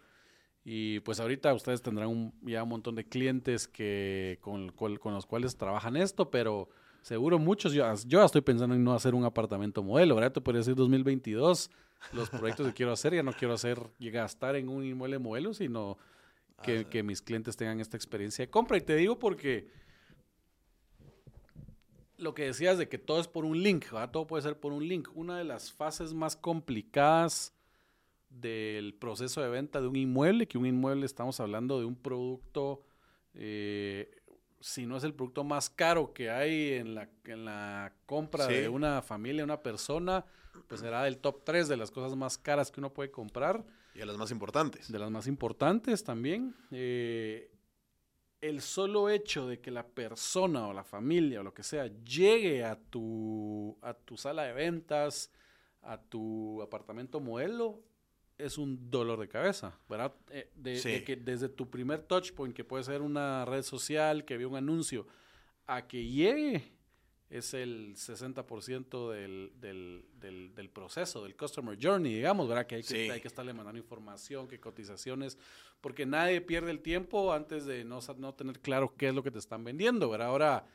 [0.64, 4.72] Y pues ahorita ustedes tendrán un- ya un montón de clientes que con,
[5.14, 6.70] los cuales trabajan esto, pero
[7.02, 10.34] seguro muchos, yo, yo estoy pensando en no hacer un apartamento modelo, ¿verdad?
[10.34, 11.72] Te podría decir 2022,
[12.14, 15.98] los proyectos que quiero hacer, ya no quiero hacer gastar en un inmueble modelo, sino
[16.62, 18.78] que, Ah, que mis clientes tengan esta experiencia de compra.
[18.78, 19.68] Y te digo porque
[22.18, 24.12] lo que decías de que todo es por un link, ¿verdad?
[24.12, 25.10] Todo puede ser por un link.
[25.16, 27.52] Una de las fases más complicadas
[28.32, 32.82] del proceso de venta de un inmueble, que un inmueble estamos hablando de un producto,
[33.34, 34.10] eh,
[34.60, 38.54] si no es el producto más caro que hay en la, en la compra Sí.
[38.54, 40.26] de una familia, una persona,
[40.68, 43.64] pues será del top 3 de las cosas más caras que uno puede comprar
[43.96, 44.92] Y a las más importantes.
[44.92, 46.56] de las más importantes también.
[46.72, 47.48] eh,
[48.40, 52.64] el solo hecho de que la persona o la familia o lo que sea llegue
[52.66, 55.32] a tu, a tu sala de ventas,
[55.84, 57.84] a tu apartamento modelo,
[58.46, 60.14] es un dolor de cabeza, ¿verdad?
[60.32, 64.26] Eh, de, de que desde tu primer touch point, que puede ser una red social,
[64.26, 65.06] que vio un anuncio,
[65.68, 66.64] a que llegue,
[67.30, 72.66] es el 60% del, del, del, del proceso, del customer journey, digamos, ¿verdad?
[72.68, 73.10] Que hay que, Sí.
[73.10, 75.38] hay que estarle mandando información, que cotizaciones,
[75.80, 79.32] porque nadie pierde el tiempo antes de no, no tener claro qué es lo que
[79.32, 80.28] te están vendiendo, ¿verdad?
[80.28, 80.66] Ahora,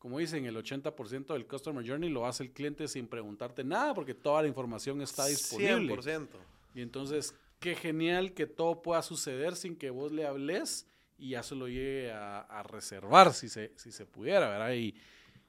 [0.00, 4.14] como dicen, el 80% del Customer Journey lo hace el cliente sin preguntarte nada porque
[4.14, 5.94] toda la información está disponible.
[5.94, 6.26] 100%.
[6.74, 10.86] Y entonces, qué genial que todo pueda suceder sin que vos le hables
[11.18, 14.72] y ya se lo llegue a, a reservar si se, si se pudiera, ¿verdad?
[14.72, 14.94] Y,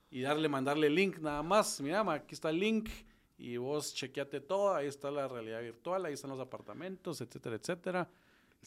[0.10, 1.80] y darle, mandarle link nada más.
[1.82, 2.90] Mira, aquí está el link
[3.38, 8.10] y vos chequeate todo, ahí está la realidad virtual, ahí están los apartamentos, etcétera, etcétera.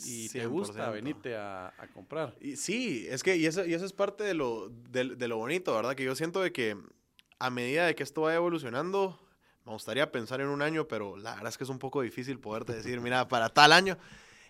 [0.04, 0.92] Y te gusta, 100%.
[0.92, 2.34] venite a, a comprar.
[2.40, 5.36] Y sí, es que, y eso, y eso es parte de lo, de, de lo
[5.36, 5.94] bonito, ¿verdad?
[5.94, 6.76] Que yo siento de que
[7.38, 9.20] a medida de que esto vaya evolucionando,
[9.64, 12.38] me gustaría pensar en un año, pero la verdad es que es un poco difícil
[12.38, 13.96] poderte decir, mira, para tal año.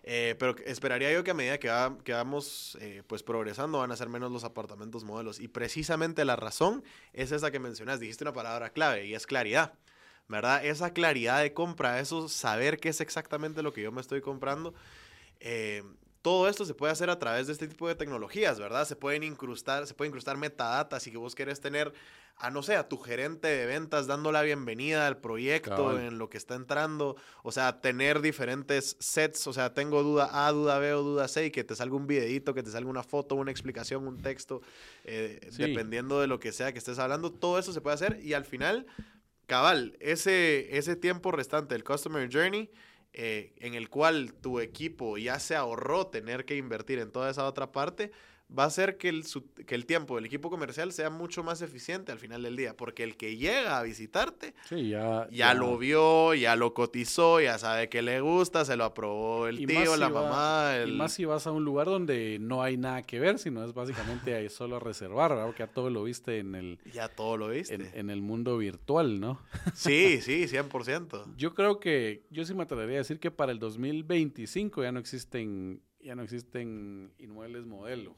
[0.06, 3.96] Eh, pero esperaría yo que a medida que, va- vamos eh, pues progresando van a
[3.96, 5.40] ser menos los apartamentos modelos.
[5.40, 8.00] Y precisamente la razón es esa que mencionas.
[8.00, 9.74] Dijiste una palabra clave y es claridad.
[10.26, 10.64] ¿Verdad?
[10.64, 14.74] Esa claridad de compra, eso saber qué es exactamente lo que yo me estoy comprando.
[15.40, 15.82] Eh,
[16.24, 18.86] todo esto se puede hacer a través de este tipo de tecnologías, ¿verdad?
[18.88, 21.92] Se pueden incrustar, se puede incrustar metadata si que vos querés tener
[22.36, 26.00] a no sé, a tu gerente de ventas dando la bienvenida al proyecto Cabal.
[26.00, 30.50] en lo que está entrando, o sea, tener diferentes sets, o sea, tengo duda A,
[30.50, 33.02] duda B o duda C y que te salga un videito, que te salga una
[33.02, 34.62] foto, una explicación, un texto,
[35.04, 35.62] eh, Sí.
[35.62, 38.46] dependiendo de lo que sea que estés hablando, todo eso se puede hacer y al
[38.46, 38.86] final,
[39.46, 42.70] cabal, ese, ese tiempo restante del Customer Journey,
[43.16, 47.46] eh, en el cual tu equipo ya se ahorró tener que invertir en toda esa
[47.46, 48.10] otra parte,
[48.56, 51.60] va a hacer que el, su- que el tiempo del equipo comercial sea mucho más
[51.62, 55.26] eficiente al final del día, porque el que llega a visitarte Sí, ya.
[55.30, 59.58] ya lo vio, ya lo cotizó, ya sabe que le gusta, se lo aprobó el
[59.60, 60.90] Y tío, si la va- mamá, el...
[60.90, 63.72] Y más si vas a un lugar donde no hay nada que ver, sino es
[63.74, 65.46] básicamente ahí solo a reservar, ¿verdad?
[65.46, 67.74] Porque ya todo lo viste en el, Ya todo lo viste.
[67.74, 69.40] en, en el mundo virtual, ¿no?
[69.74, 71.34] Sí, sí, 100%.
[71.36, 75.00] Yo creo que, yo sí me atrevería a decir que para el 2025 ya no
[75.00, 78.16] existen, ya no existen inmuebles modelo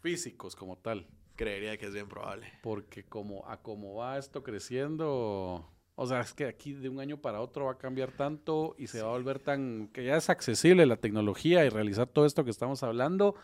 [0.00, 1.06] físicos como tal.
[1.36, 2.46] Creería que es bien probable.
[2.62, 7.18] Porque como a como va esto creciendo, o sea, es que aquí de un año
[7.18, 10.28] para otro va a cambiar tanto y se va a volver tan, que ya es
[10.28, 13.34] accesible la tecnología y realizar todo esto que estamos hablando,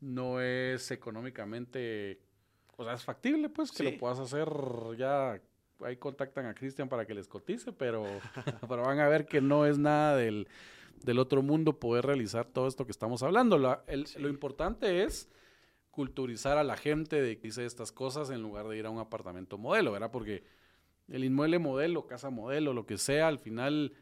[0.00, 2.20] no es económicamente,
[2.76, 3.92] o sea, es factible pues que Sí.
[3.92, 4.48] lo puedas hacer
[4.98, 5.40] ya,
[5.80, 8.04] ahí contactan a Cristian para que les cotice, pero,
[8.68, 10.46] pero van a ver que no es nada del,
[11.02, 13.56] del otro mundo poder realizar todo esto que estamos hablando.
[13.58, 15.30] La- el- Lo importante es
[15.94, 18.98] culturizar a la gente de que dice estas cosas en lugar de ir a un
[18.98, 20.10] apartamento modelo, ¿verdad?
[20.10, 20.42] Porque
[21.08, 23.92] el inmueble modelo, casa modelo, lo que sea, al final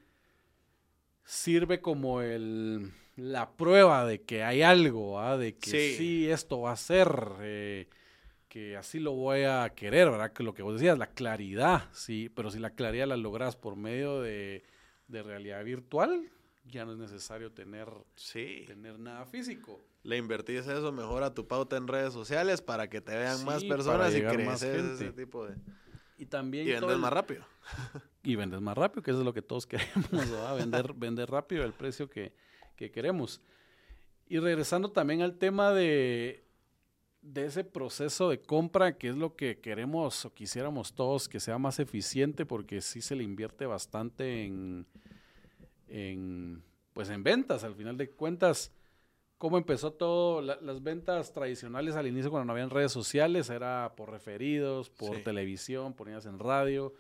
[1.25, 5.37] sirve como el, la prueba de que hay algo, ¿ah?
[5.37, 5.97] de que sí.
[5.97, 6.31] Sí.
[6.31, 7.09] esto va a ser,
[7.41, 7.89] eh,
[8.49, 10.33] que así lo voy a querer, ¿verdad?
[10.33, 13.77] Que lo que vos decías, la claridad, sí, pero si la claridad la logras por
[13.77, 14.65] medio de,
[15.09, 16.31] de realidad virtual,
[16.65, 18.65] ya no es necesario tener, Sí.
[18.67, 19.81] tener nada físico.
[20.05, 23.61] Le invertís eso mejor a tu pauta en redes sociales para que te vean más
[23.63, 24.95] Sí, personas y creces gente.
[25.05, 25.57] ese tipo de...
[26.19, 27.45] Y también Y todo vendes el- más rápido.
[28.23, 30.57] y vendes más rápido, que eso es lo que todos queremos, ¿verdad?
[30.57, 32.33] vender, vender rápido el precio que,
[32.77, 33.41] que queremos.
[34.29, 36.45] Y regresando también al tema de,
[37.23, 41.59] de ese proceso de compra, que es lo que queremos o quisiéramos todos que sea
[41.59, 44.87] más eficiente, porque sí se le invierte bastante en,
[45.93, 46.63] en,
[46.95, 48.73] pues en ventas, al final de cuentas.
[49.39, 50.41] ¿Cómo empezó todo?
[50.41, 55.17] La- las ventas tradicionales al inicio cuando no habían redes sociales era por referidos, por
[55.17, 55.23] Sí.
[55.23, 56.95] televisión, ponías en radio.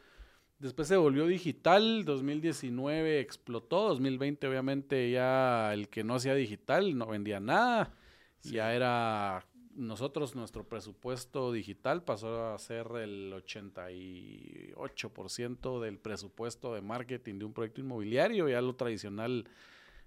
[0.59, 7.07] Después se volvió digital, 2019 explotó, 2020 obviamente ya el que no hacía digital no
[7.07, 7.95] vendía nada.
[8.43, 17.39] Ya era nosotros, nuestro presupuesto digital pasó a ser el 88% del presupuesto de marketing
[17.39, 18.49] de un proyecto inmobiliario.
[18.49, 19.49] Ya lo tradicional,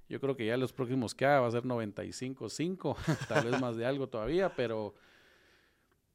[0.08, 2.96] yo creo que ya los próximos que haga va a ser 95.5,
[3.28, 4.94] tal vez más de algo todavía, pero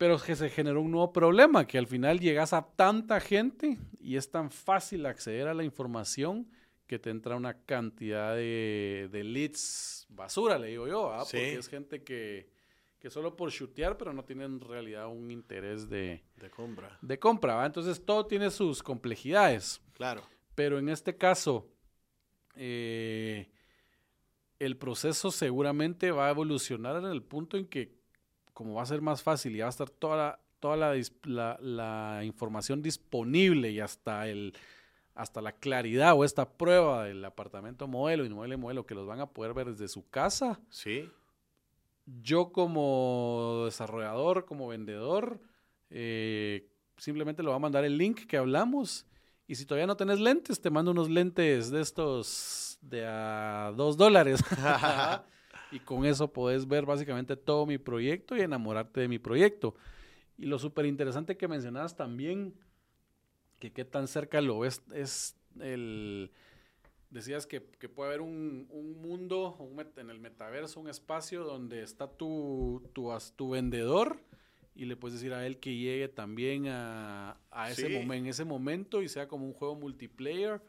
[0.01, 4.17] pero que se generó un nuevo problema, que al final llegas a tanta gente y
[4.17, 6.49] es tan fácil acceder a la información
[6.87, 11.27] que te entra una cantidad de, de leads basura, le digo yo, ¿ah?
[11.27, 11.37] Sí.
[11.37, 12.49] porque es gente que,
[13.01, 16.99] que solo por chutear, pero no tienen en realidad un interés de, De compra.
[17.01, 17.55] de compra.
[17.55, 17.67] ¿va?
[17.67, 19.81] Entonces todo tiene sus complejidades.
[19.95, 20.23] Claro.
[20.55, 21.67] Pero en este caso,
[22.55, 23.51] eh,
[24.59, 27.97] el proceso seguramente va a evolucionar en el punto en que,
[28.53, 32.21] como va a ser más fácil y va a estar toda la, toda la, la
[32.25, 34.55] información disponible y hasta el
[35.15, 39.27] hasta la claridad o esta prueba del apartamento modelo, inmueble modelo, que los van a
[39.27, 41.11] poder ver desde su casa, Sí.
[42.23, 45.41] Yo como desarrollador, como vendedor,
[45.91, 49.07] eh, simplemente le voy a mandar el link que hablamos.
[49.47, 53.97] Y si todavía no tenés lentes, te mando unos lentes de estos de a dos
[53.97, 54.41] dólares.
[55.73, 59.75] y con eso podés ver básicamente todo mi proyecto y enamorarte de mi proyecto.
[60.39, 62.55] Y lo súper interesante que mencionabas también,
[63.59, 66.31] que qué tan cerca lo ves, es el...
[67.11, 71.43] Decías que, que puede haber un, un mundo un met- en el metaverso, un espacio
[71.45, 74.21] donde está tu, tu, tu vendedor
[74.77, 77.93] y le puedes decir a él que llegue también a, a ese Sí.
[77.95, 80.63] momen- en ese momento y sea como un juego multiplayer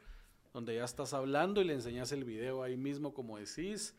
[0.52, 3.96] donde ya estás hablando y le enseñas el video ahí mismo como decís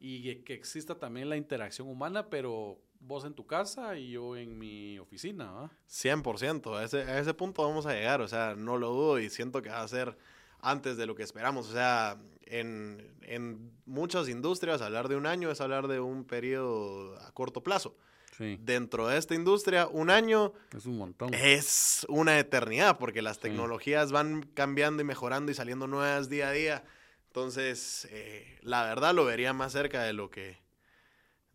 [0.00, 4.36] y que- que exista también la interacción humana, pero vos en tu casa y yo
[4.36, 5.70] en mi oficina, ¿va?
[5.88, 9.30] 100%, a ese, a ese punto vamos a llegar, o sea, no lo dudo y
[9.30, 10.16] siento que va a ser
[10.70, 15.50] antes de lo que esperamos, o sea, en, en muchas industrias hablar de un año
[15.50, 17.96] es hablar de un periodo a corto plazo.
[18.36, 21.32] Sí, Dentro de esta industria, un año es un montón.
[21.32, 23.42] es una eternidad porque las Sí.
[23.44, 26.84] tecnologías van cambiando y mejorando y saliendo nuevas día a día.
[27.28, 30.58] Entonces, eh, la verdad lo vería más cerca de lo que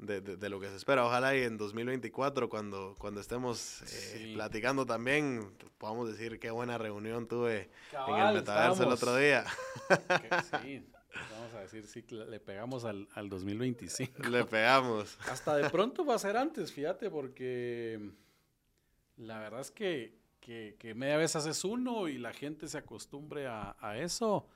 [0.02, 1.06] de, de- de lo que se espera.
[1.06, 4.34] Ojalá y en 2024, cuando, cuando estemos eh, Sí.
[4.34, 7.70] platicando también, podamos decir qué buena reunión tuve
[8.10, 9.46] en el metaverso el otro día.
[9.88, 10.86] que sí,
[11.32, 14.24] vamos a decir, sí, le pegamos al, al 2025.
[14.30, 15.18] Le pegamos.
[15.30, 18.12] Hasta de pronto va a ser antes, fíjate, porque
[19.18, 23.48] la verdad es que, que, que media vez haces uno y la gente se acostumbre
[23.48, 24.48] a, a eso,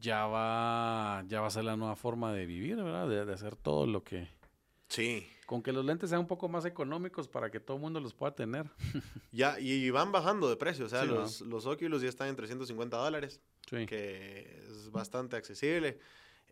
[0.00, 3.08] ya va, ya va a ser la nueva forma de vivir, ¿verdad?
[3.08, 4.28] De, de hacer todo lo que...
[4.88, 5.26] Sí.
[5.46, 8.14] Con que los lentes sean un poco más económicos para que todo el mundo los
[8.14, 8.66] pueda tener.
[9.32, 10.86] Ya, y van bajando de precio.
[10.86, 13.40] O sea, Sí, los, los Oculus ya están en 350 dólares.
[13.68, 13.84] Sí.
[13.84, 15.98] que es bastante accesible.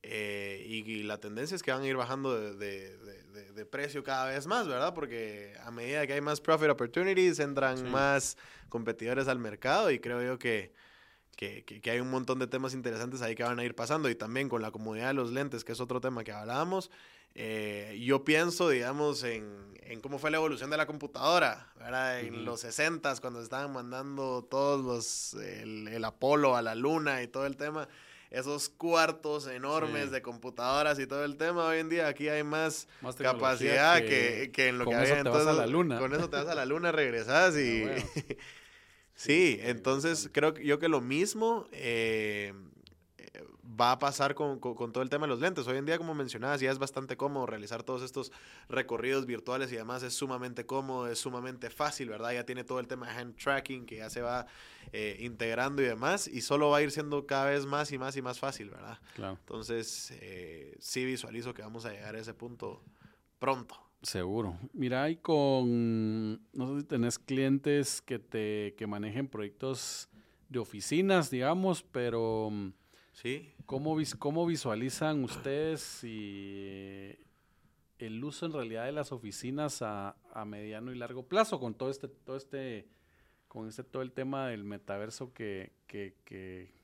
[0.03, 3.53] eh, y, y la tendencia es que van a ir bajando de, de- de- de-
[3.53, 4.93] de precio cada vez más, ¿verdad?
[4.95, 7.85] Porque a medida que hay más profit opportunities, entran Sí.
[7.85, 8.37] más
[8.69, 10.73] competidores al mercado y creo yo que,
[11.37, 14.09] que, que- que hay un montón de temas interesantes ahí que van a ir pasando.
[14.11, 16.91] Y también con la comodidad de los lentes, que es otro tema que hablábamos.
[17.39, 19.45] eh, yo pienso, digamos, en,
[19.83, 22.21] en cómo fue la evolución de la computadora, ¿verdad?
[22.21, 27.27] En los 60s, cuando estaban mandando todos los, el, el Apolo a la luna y
[27.29, 27.87] todo el tema,
[28.31, 30.11] esos cuartos enormes Sí.
[30.13, 34.69] de computadoras y todo el tema, hoy en día aquí hay más, capacidad que, que
[34.69, 35.59] en lo con que eso había te vas a entonces.
[35.59, 35.99] la luna.
[35.99, 37.83] Con eso te vas a la luna, regresas y...
[37.83, 38.07] Ah, bueno.
[39.17, 42.53] Sí, sí, entonces creo yo que lo mismo eh,
[43.19, 43.45] eh,
[43.81, 45.67] va a pasar con, con- con todo el tema de los lentes.
[45.67, 48.31] Hoy en día, como mencionabas, ya es bastante cómodo realizar todos estos
[48.69, 52.33] recorridos virtuales y además es sumamente cómodo, es sumamente fácil, ¿verdad?
[52.33, 54.47] Ya tiene todo el tema de hand tracking que ya se va
[54.93, 58.17] eh, integrando y demás y solo va a ir siendo cada vez más y más
[58.17, 58.99] y más fácil, ¿verdad?
[59.15, 59.39] Claro.
[59.41, 62.83] Entonces, eh, sí visualizo que vamos a llegar a ese punto
[63.39, 63.83] pronto.
[64.07, 64.57] Seguro.
[64.73, 70.09] Mira, y con, no sé si tenés clientes que te que manejen proyectos
[70.49, 72.71] de oficinas, digamos, pero mm,
[73.17, 77.17] Sí, ¿cómo, cómo visualizan ustedes si
[77.99, 81.89] el uso en realidad de las oficinas a, a mediano y largo plazo con todo
[81.89, 82.87] este, todo este,
[83.49, 86.75] con este todo el tema del metaverso que, que, que,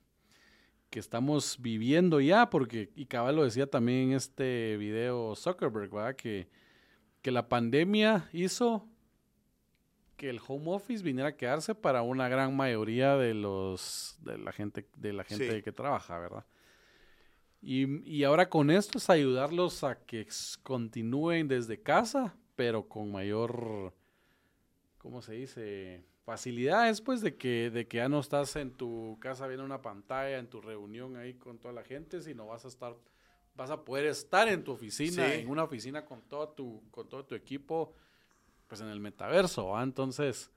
[0.88, 6.16] que estamos viviendo ya, porque, y cabal lo decía también en este video Zuckerberg, ¿verdad?
[6.16, 6.48] Que,
[7.22, 8.86] que la pandemia hizo
[10.16, 14.52] que el home office viniera a quedarse para una gran mayoría de los de la
[14.52, 15.62] gente de la gente Sí.
[15.62, 16.44] que trabaja, ¿verdad?
[17.60, 20.26] Y, y ahora con esto es ayudarlos a que
[20.64, 23.94] continúen desde casa, pero con mayor,
[24.98, 26.04] ¿cómo se dice?
[26.24, 30.38] Facilidades, pues, de que, de que ya no estás en tu casa viendo una pantalla,
[30.38, 32.94] en tu reunión ahí con toda la gente, sino vas a estar,
[33.54, 35.40] vas a poder estar en tu oficina, Sí.
[35.40, 37.94] en una oficina con todo tu, con todo tu equipo,
[38.68, 39.78] pues en el metaverso.
[39.80, 40.50] Entonces,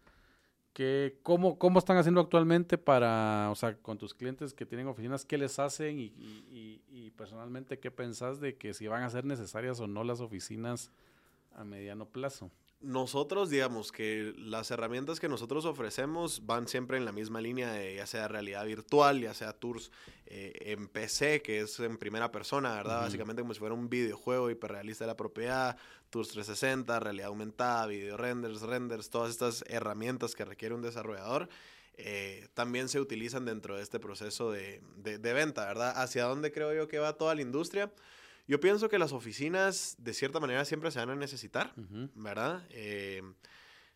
[0.73, 5.25] ¿qué, cómo, ¿cómo están haciendo actualmente para, o sea, con tus clientes que tienen oficinas,
[5.25, 9.09] qué les hacen y, y- y- y personalmente qué pensás de que si van a
[9.09, 10.91] ser necesarias o no las oficinas
[11.53, 12.49] a mediano plazo?
[12.82, 17.95] Nosotros, digamos que las herramientas que nosotros ofrecemos van siempre en la misma línea de
[17.95, 19.91] ya sea realidad virtual, ya sea tours
[20.28, 22.99] eh, en PC, que es en primera persona, ¿verdad?
[23.01, 25.78] Básicamente como si fuera un videojuego hiperrealista de la propiedad,
[26.11, 31.49] tours 360, realidad aumentada, video renders, renders, todas estas herramientas que requiere un desarrollador.
[31.97, 35.93] eh, también se utilizan dentro de este proceso de, de- de venta, ¿verdad?
[35.95, 37.89] ¿Hacia dónde creo yo que va toda la industria?
[38.47, 41.73] Yo pienso que las oficinas, de cierta manera, siempre se van a necesitar.
[41.77, 42.09] Ujú.
[42.15, 42.63] ¿verdad?
[42.69, 43.23] Eh,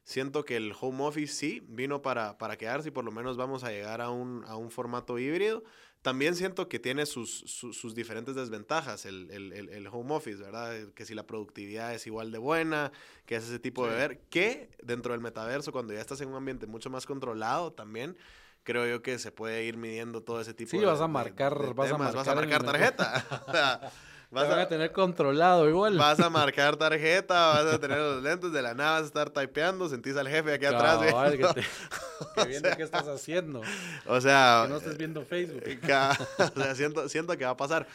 [0.04, 3.64] siento que el home office sí vino para, para quedarse y por lo menos vamos
[3.64, 5.64] a llegar a un, a un formato híbrido.
[6.02, 10.42] También siento que tiene sus, sus, sus diferentes desventajas el, el, el- el home office,
[10.42, 10.94] ¿verdad?
[10.96, 12.92] Que si la productividad es igual de buena,
[13.26, 13.98] que es ese tipo de Sí.
[13.98, 18.18] ver, que dentro del metaverso, cuando ya estás en un ambiente mucho más controlado también,
[18.64, 21.10] creo yo que se puede ir midiendo todo ese tipo Sí, de vas a de-
[21.10, 22.16] marcar- de vas a temas.
[22.16, 23.92] marcar en el tarjeta.
[24.32, 25.98] O sea, Vas a, tener controlado igual.
[25.98, 29.30] Vas a marcar tarjeta, vas a tener los lentes de la nada, vas a estar
[29.32, 31.00] typeando, sentís al jefe aquí atrás.
[31.04, 31.62] Cabal, que, te,
[32.44, 33.62] que viendo qué estás haciendo.
[34.06, 35.64] O sea, Que no estés viendo Facebook.
[35.82, 36.16] ca-
[36.56, 37.88] o sea, siento, siento que va a pasar.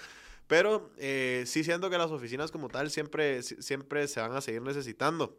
[0.47, 4.41] Pero eh, sí siento que las oficinas como tal siempre, si- siempre se van a
[4.41, 5.39] seguir necesitando.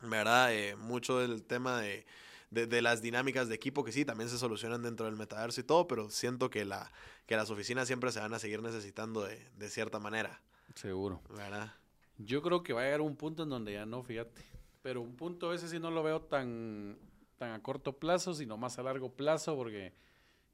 [0.00, 0.52] ¿verdad?
[0.54, 2.06] Eh, mucho del tema de,
[2.52, 5.64] de, de las dinámicas de equipo que sí, también se solucionan dentro del metaverso y
[5.64, 6.92] todo, pero siento que, la,
[7.26, 10.42] que las oficinas siempre se van a seguir necesitando de, de cierta manera,
[10.74, 11.22] Seguro.
[11.30, 11.72] ¿verdad?
[12.18, 14.42] Yo creo que va a llegar un punto en donde ya no, fíjate.
[14.82, 16.98] Pero un punto ese sí no lo veo tan,
[17.38, 19.94] tan a corto plazo, sino más a largo plazo, porque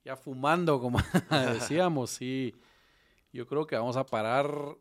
[0.05, 2.55] ya fumando, como decíamos, sí,
[3.33, 4.77] yo creo que vamos a parar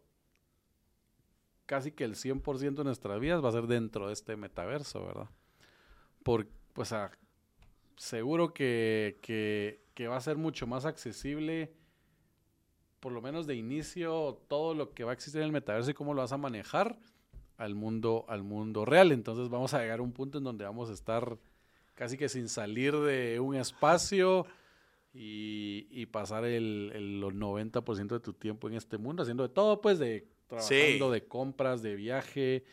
[1.66, 5.30] casi que el 100% de nuestras vidas va a ser dentro de este metaverso, ¿verdad?
[6.24, 6.48] Por,
[6.78, 7.12] pues a-
[7.98, 11.74] seguro que, que, que va a ser mucho más accesible
[13.00, 15.94] por lo menos de inicio, todo lo que va a existir en el metaverso y
[15.94, 16.98] cómo lo vas a manejar
[17.58, 19.12] al mundo, al mundo real.
[19.12, 21.38] Entonces vamos a llegar a un punto en donde vamos a estar
[21.96, 24.46] casi que sin salir de un espacio
[25.14, 29.80] y, y pasar el, el 90% de tu tiempo en este mundo, haciendo de todo,
[29.82, 32.64] pues de trabajando, de compras, de viaje.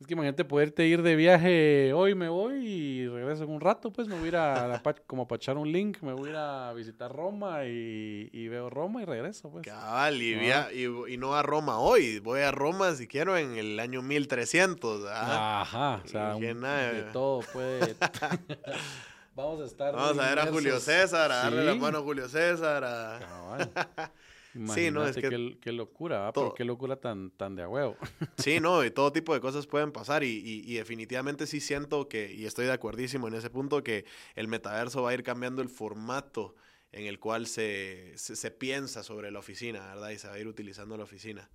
[0.00, 3.90] Es que imagínate poderte ir de viaje, hoy me voy y regreso en un rato,
[3.92, 6.30] pues me voy a ir a, la como para echar un link, me voy a
[6.30, 9.66] ir a visitar Roma y, y veo Roma y regreso, pues.
[9.66, 10.38] Cabal, y, Ah.
[10.38, 10.84] via- y,
[11.14, 15.60] y no a Roma hoy, voy a Roma si quiero en el año 1300, ¿verdad?
[15.62, 16.50] Ajá, o sea, un- de
[17.00, 17.06] eh.
[17.12, 17.96] todo puede.
[19.34, 19.94] Vamos a estar.
[19.96, 20.78] Vamos a ver a Julio.
[20.78, 23.18] César, a darle la mano a Julio César, a...
[23.18, 23.70] Cabal.
[24.54, 27.68] Sí, no, es Imagínate que qué, qué locura, pero qué locura tan, tan de a
[27.68, 27.96] huevo.
[28.38, 32.08] Sí, no, y todo tipo de cosas pueden pasar y, y- y definitivamente sí siento
[32.08, 34.04] que, y estoy de acuerdísimo en ese punto, que
[34.36, 36.54] el metaverso va a ir cambiando el formato
[36.92, 40.10] en el cual se, se, se piensa sobre la oficina, ¿verdad?
[40.10, 41.50] Y se va a ir utilizando la oficina.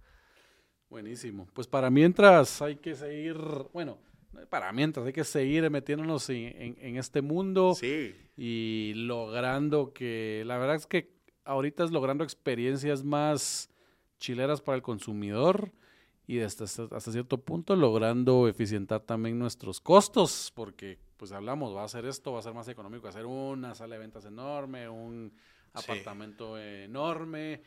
[0.89, 1.48] Buenísimo.
[1.54, 3.36] Pues para mientras hay que seguir,
[3.74, 3.98] bueno,
[4.50, 10.44] para mientras hay que seguir metiéndonos en, en- en este mundo Sí, y logrando que,
[10.46, 11.12] la verdad es que
[11.46, 13.70] ahorita es logrando experiencias más
[14.20, 15.72] chileras para el consumidor
[16.26, 21.86] y hasta, hasta cierto punto logrando eficientar también nuestros costos, porque pues hablamos, va a
[21.86, 25.34] hacer esto, va a ser más económico hacer una sala de ventas enorme, un
[25.76, 25.80] Sí.
[25.86, 27.62] apartamento enorme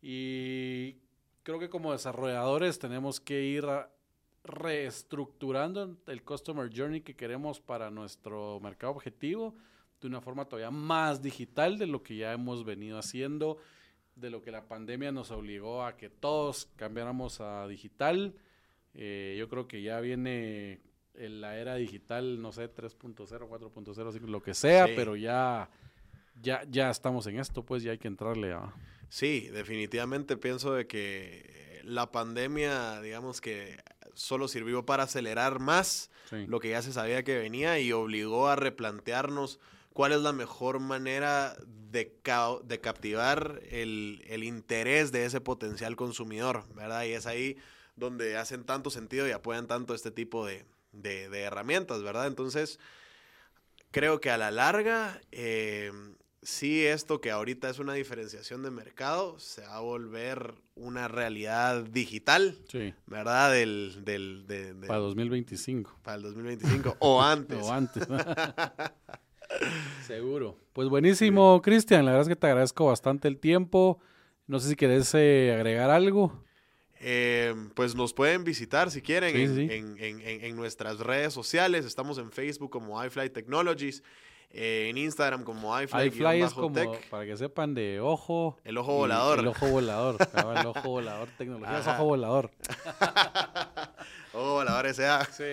[0.00, 0.96] y
[1.42, 3.90] creo que como desarrolladores tenemos que ir a-
[4.44, 9.54] reestructurando el customer journey que queremos para nuestro mercado objetivo
[10.00, 13.58] de una forma todavía más digital de lo que ya hemos venido haciendo,
[14.16, 18.34] de lo que la pandemia nos obligó a que todos cambiáramos a digital.
[18.94, 20.80] Eh, yo creo que ya viene
[21.14, 24.92] en la era digital, no sé, 3.0, 4.0, así, lo que sea, Sí.
[24.96, 25.68] pero ya,
[26.40, 28.72] ya, ya estamos en esto, pues ya hay que entrarle a...
[29.08, 33.78] sí, definitivamente pienso de que la pandemia, digamos que
[34.14, 36.44] solo sirvió para acelerar más Sí.
[36.46, 39.58] lo que ya se sabía que venía y obligó a replantearnos
[39.98, 41.56] cuál es la mejor manera
[41.90, 47.02] de, ca- de captivar el, el interés de ese potencial consumidor, ¿verdad?
[47.02, 47.56] Y es ahí
[47.96, 52.28] donde hacen tanto sentido y apoyan tanto este tipo de, de- de herramientas, ¿verdad?
[52.28, 52.78] Entonces,
[53.90, 55.90] creo que a la larga, eh,
[56.42, 61.82] sí esto que ahorita es una diferenciación de mercado, se va a volver una realidad
[61.82, 63.50] digital, Sí, ¿verdad?
[63.50, 65.98] Del, del, de- de- para 2025.
[66.04, 67.58] para el 2025 o antes.
[67.60, 68.06] O antes.
[70.06, 70.56] Seguro.
[70.72, 72.04] Pues buenísimo, Cristian.
[72.04, 73.98] La verdad es que te agradezco bastante el tiempo.
[74.46, 76.44] No sé si querés eh, agregar algo.
[77.00, 79.68] Eh, pues nos pueden visitar si quieren Sí, en, sí.
[79.74, 81.84] en- en- en- en nuestras redes sociales.
[81.84, 84.02] Estamos en Facebook como iFly Technologies,
[84.50, 87.08] eh, en Instagram como iFly, iFly es como, tech.
[87.08, 88.58] para que sepan, de ojo.
[88.64, 89.38] El ojo volador.
[89.40, 90.16] El ojo volador.
[90.56, 91.28] El ojo volador.
[91.38, 91.96] Tecnología es Ajá.
[91.98, 92.50] ojo volador.
[94.34, 95.24] Ojo volador S.A.
[95.26, 95.44] Sí.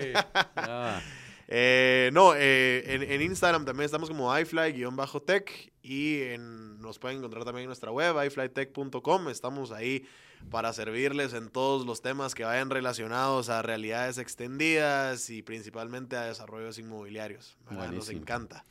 [0.56, 1.02] Ya.
[1.48, 7.44] Eh, no, eh, en, en Instagram también estamos como iFly-tech y en- nos pueden encontrar
[7.44, 9.28] también en nuestra web, iflytech.com.
[9.28, 10.04] Estamos ahí
[10.50, 16.24] para servirles en todos los temas que vayan relacionados a realidades extendidas y principalmente a
[16.26, 17.56] desarrollos inmobiliarios.
[17.92, 18.64] Nos encanta.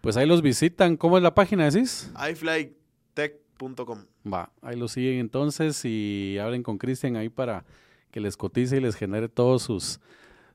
[0.00, 0.96] Pues ahí los visitan.
[0.96, 2.10] ¿Cómo es la página, decís?
[2.30, 4.04] iflytech.com.
[4.30, 7.64] Va, ahí lo siguen entonces y hablen con Cristian ahí para
[8.10, 10.00] que les cotice y les genere todos sus,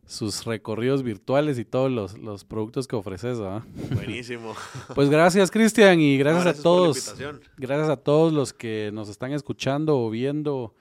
[0.10, 3.38] sus recorridos virtuales y todos los, los productos que ofreces.
[3.93, 4.55] Buenísimo.
[4.95, 6.97] Pues gracias, Cristian, y gracias, No, a por la todos.
[6.97, 7.41] invitación.
[7.57, 10.74] Gracias a todos los que nos están escuchando o viendo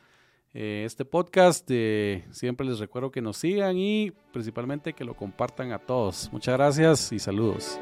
[0.55, 1.67] eh, este podcast.
[1.71, 6.31] Eh, siempre les recuerdo que nos sigan y principalmente que lo compartan a todos.
[6.33, 7.79] Muchas gracias y saludos.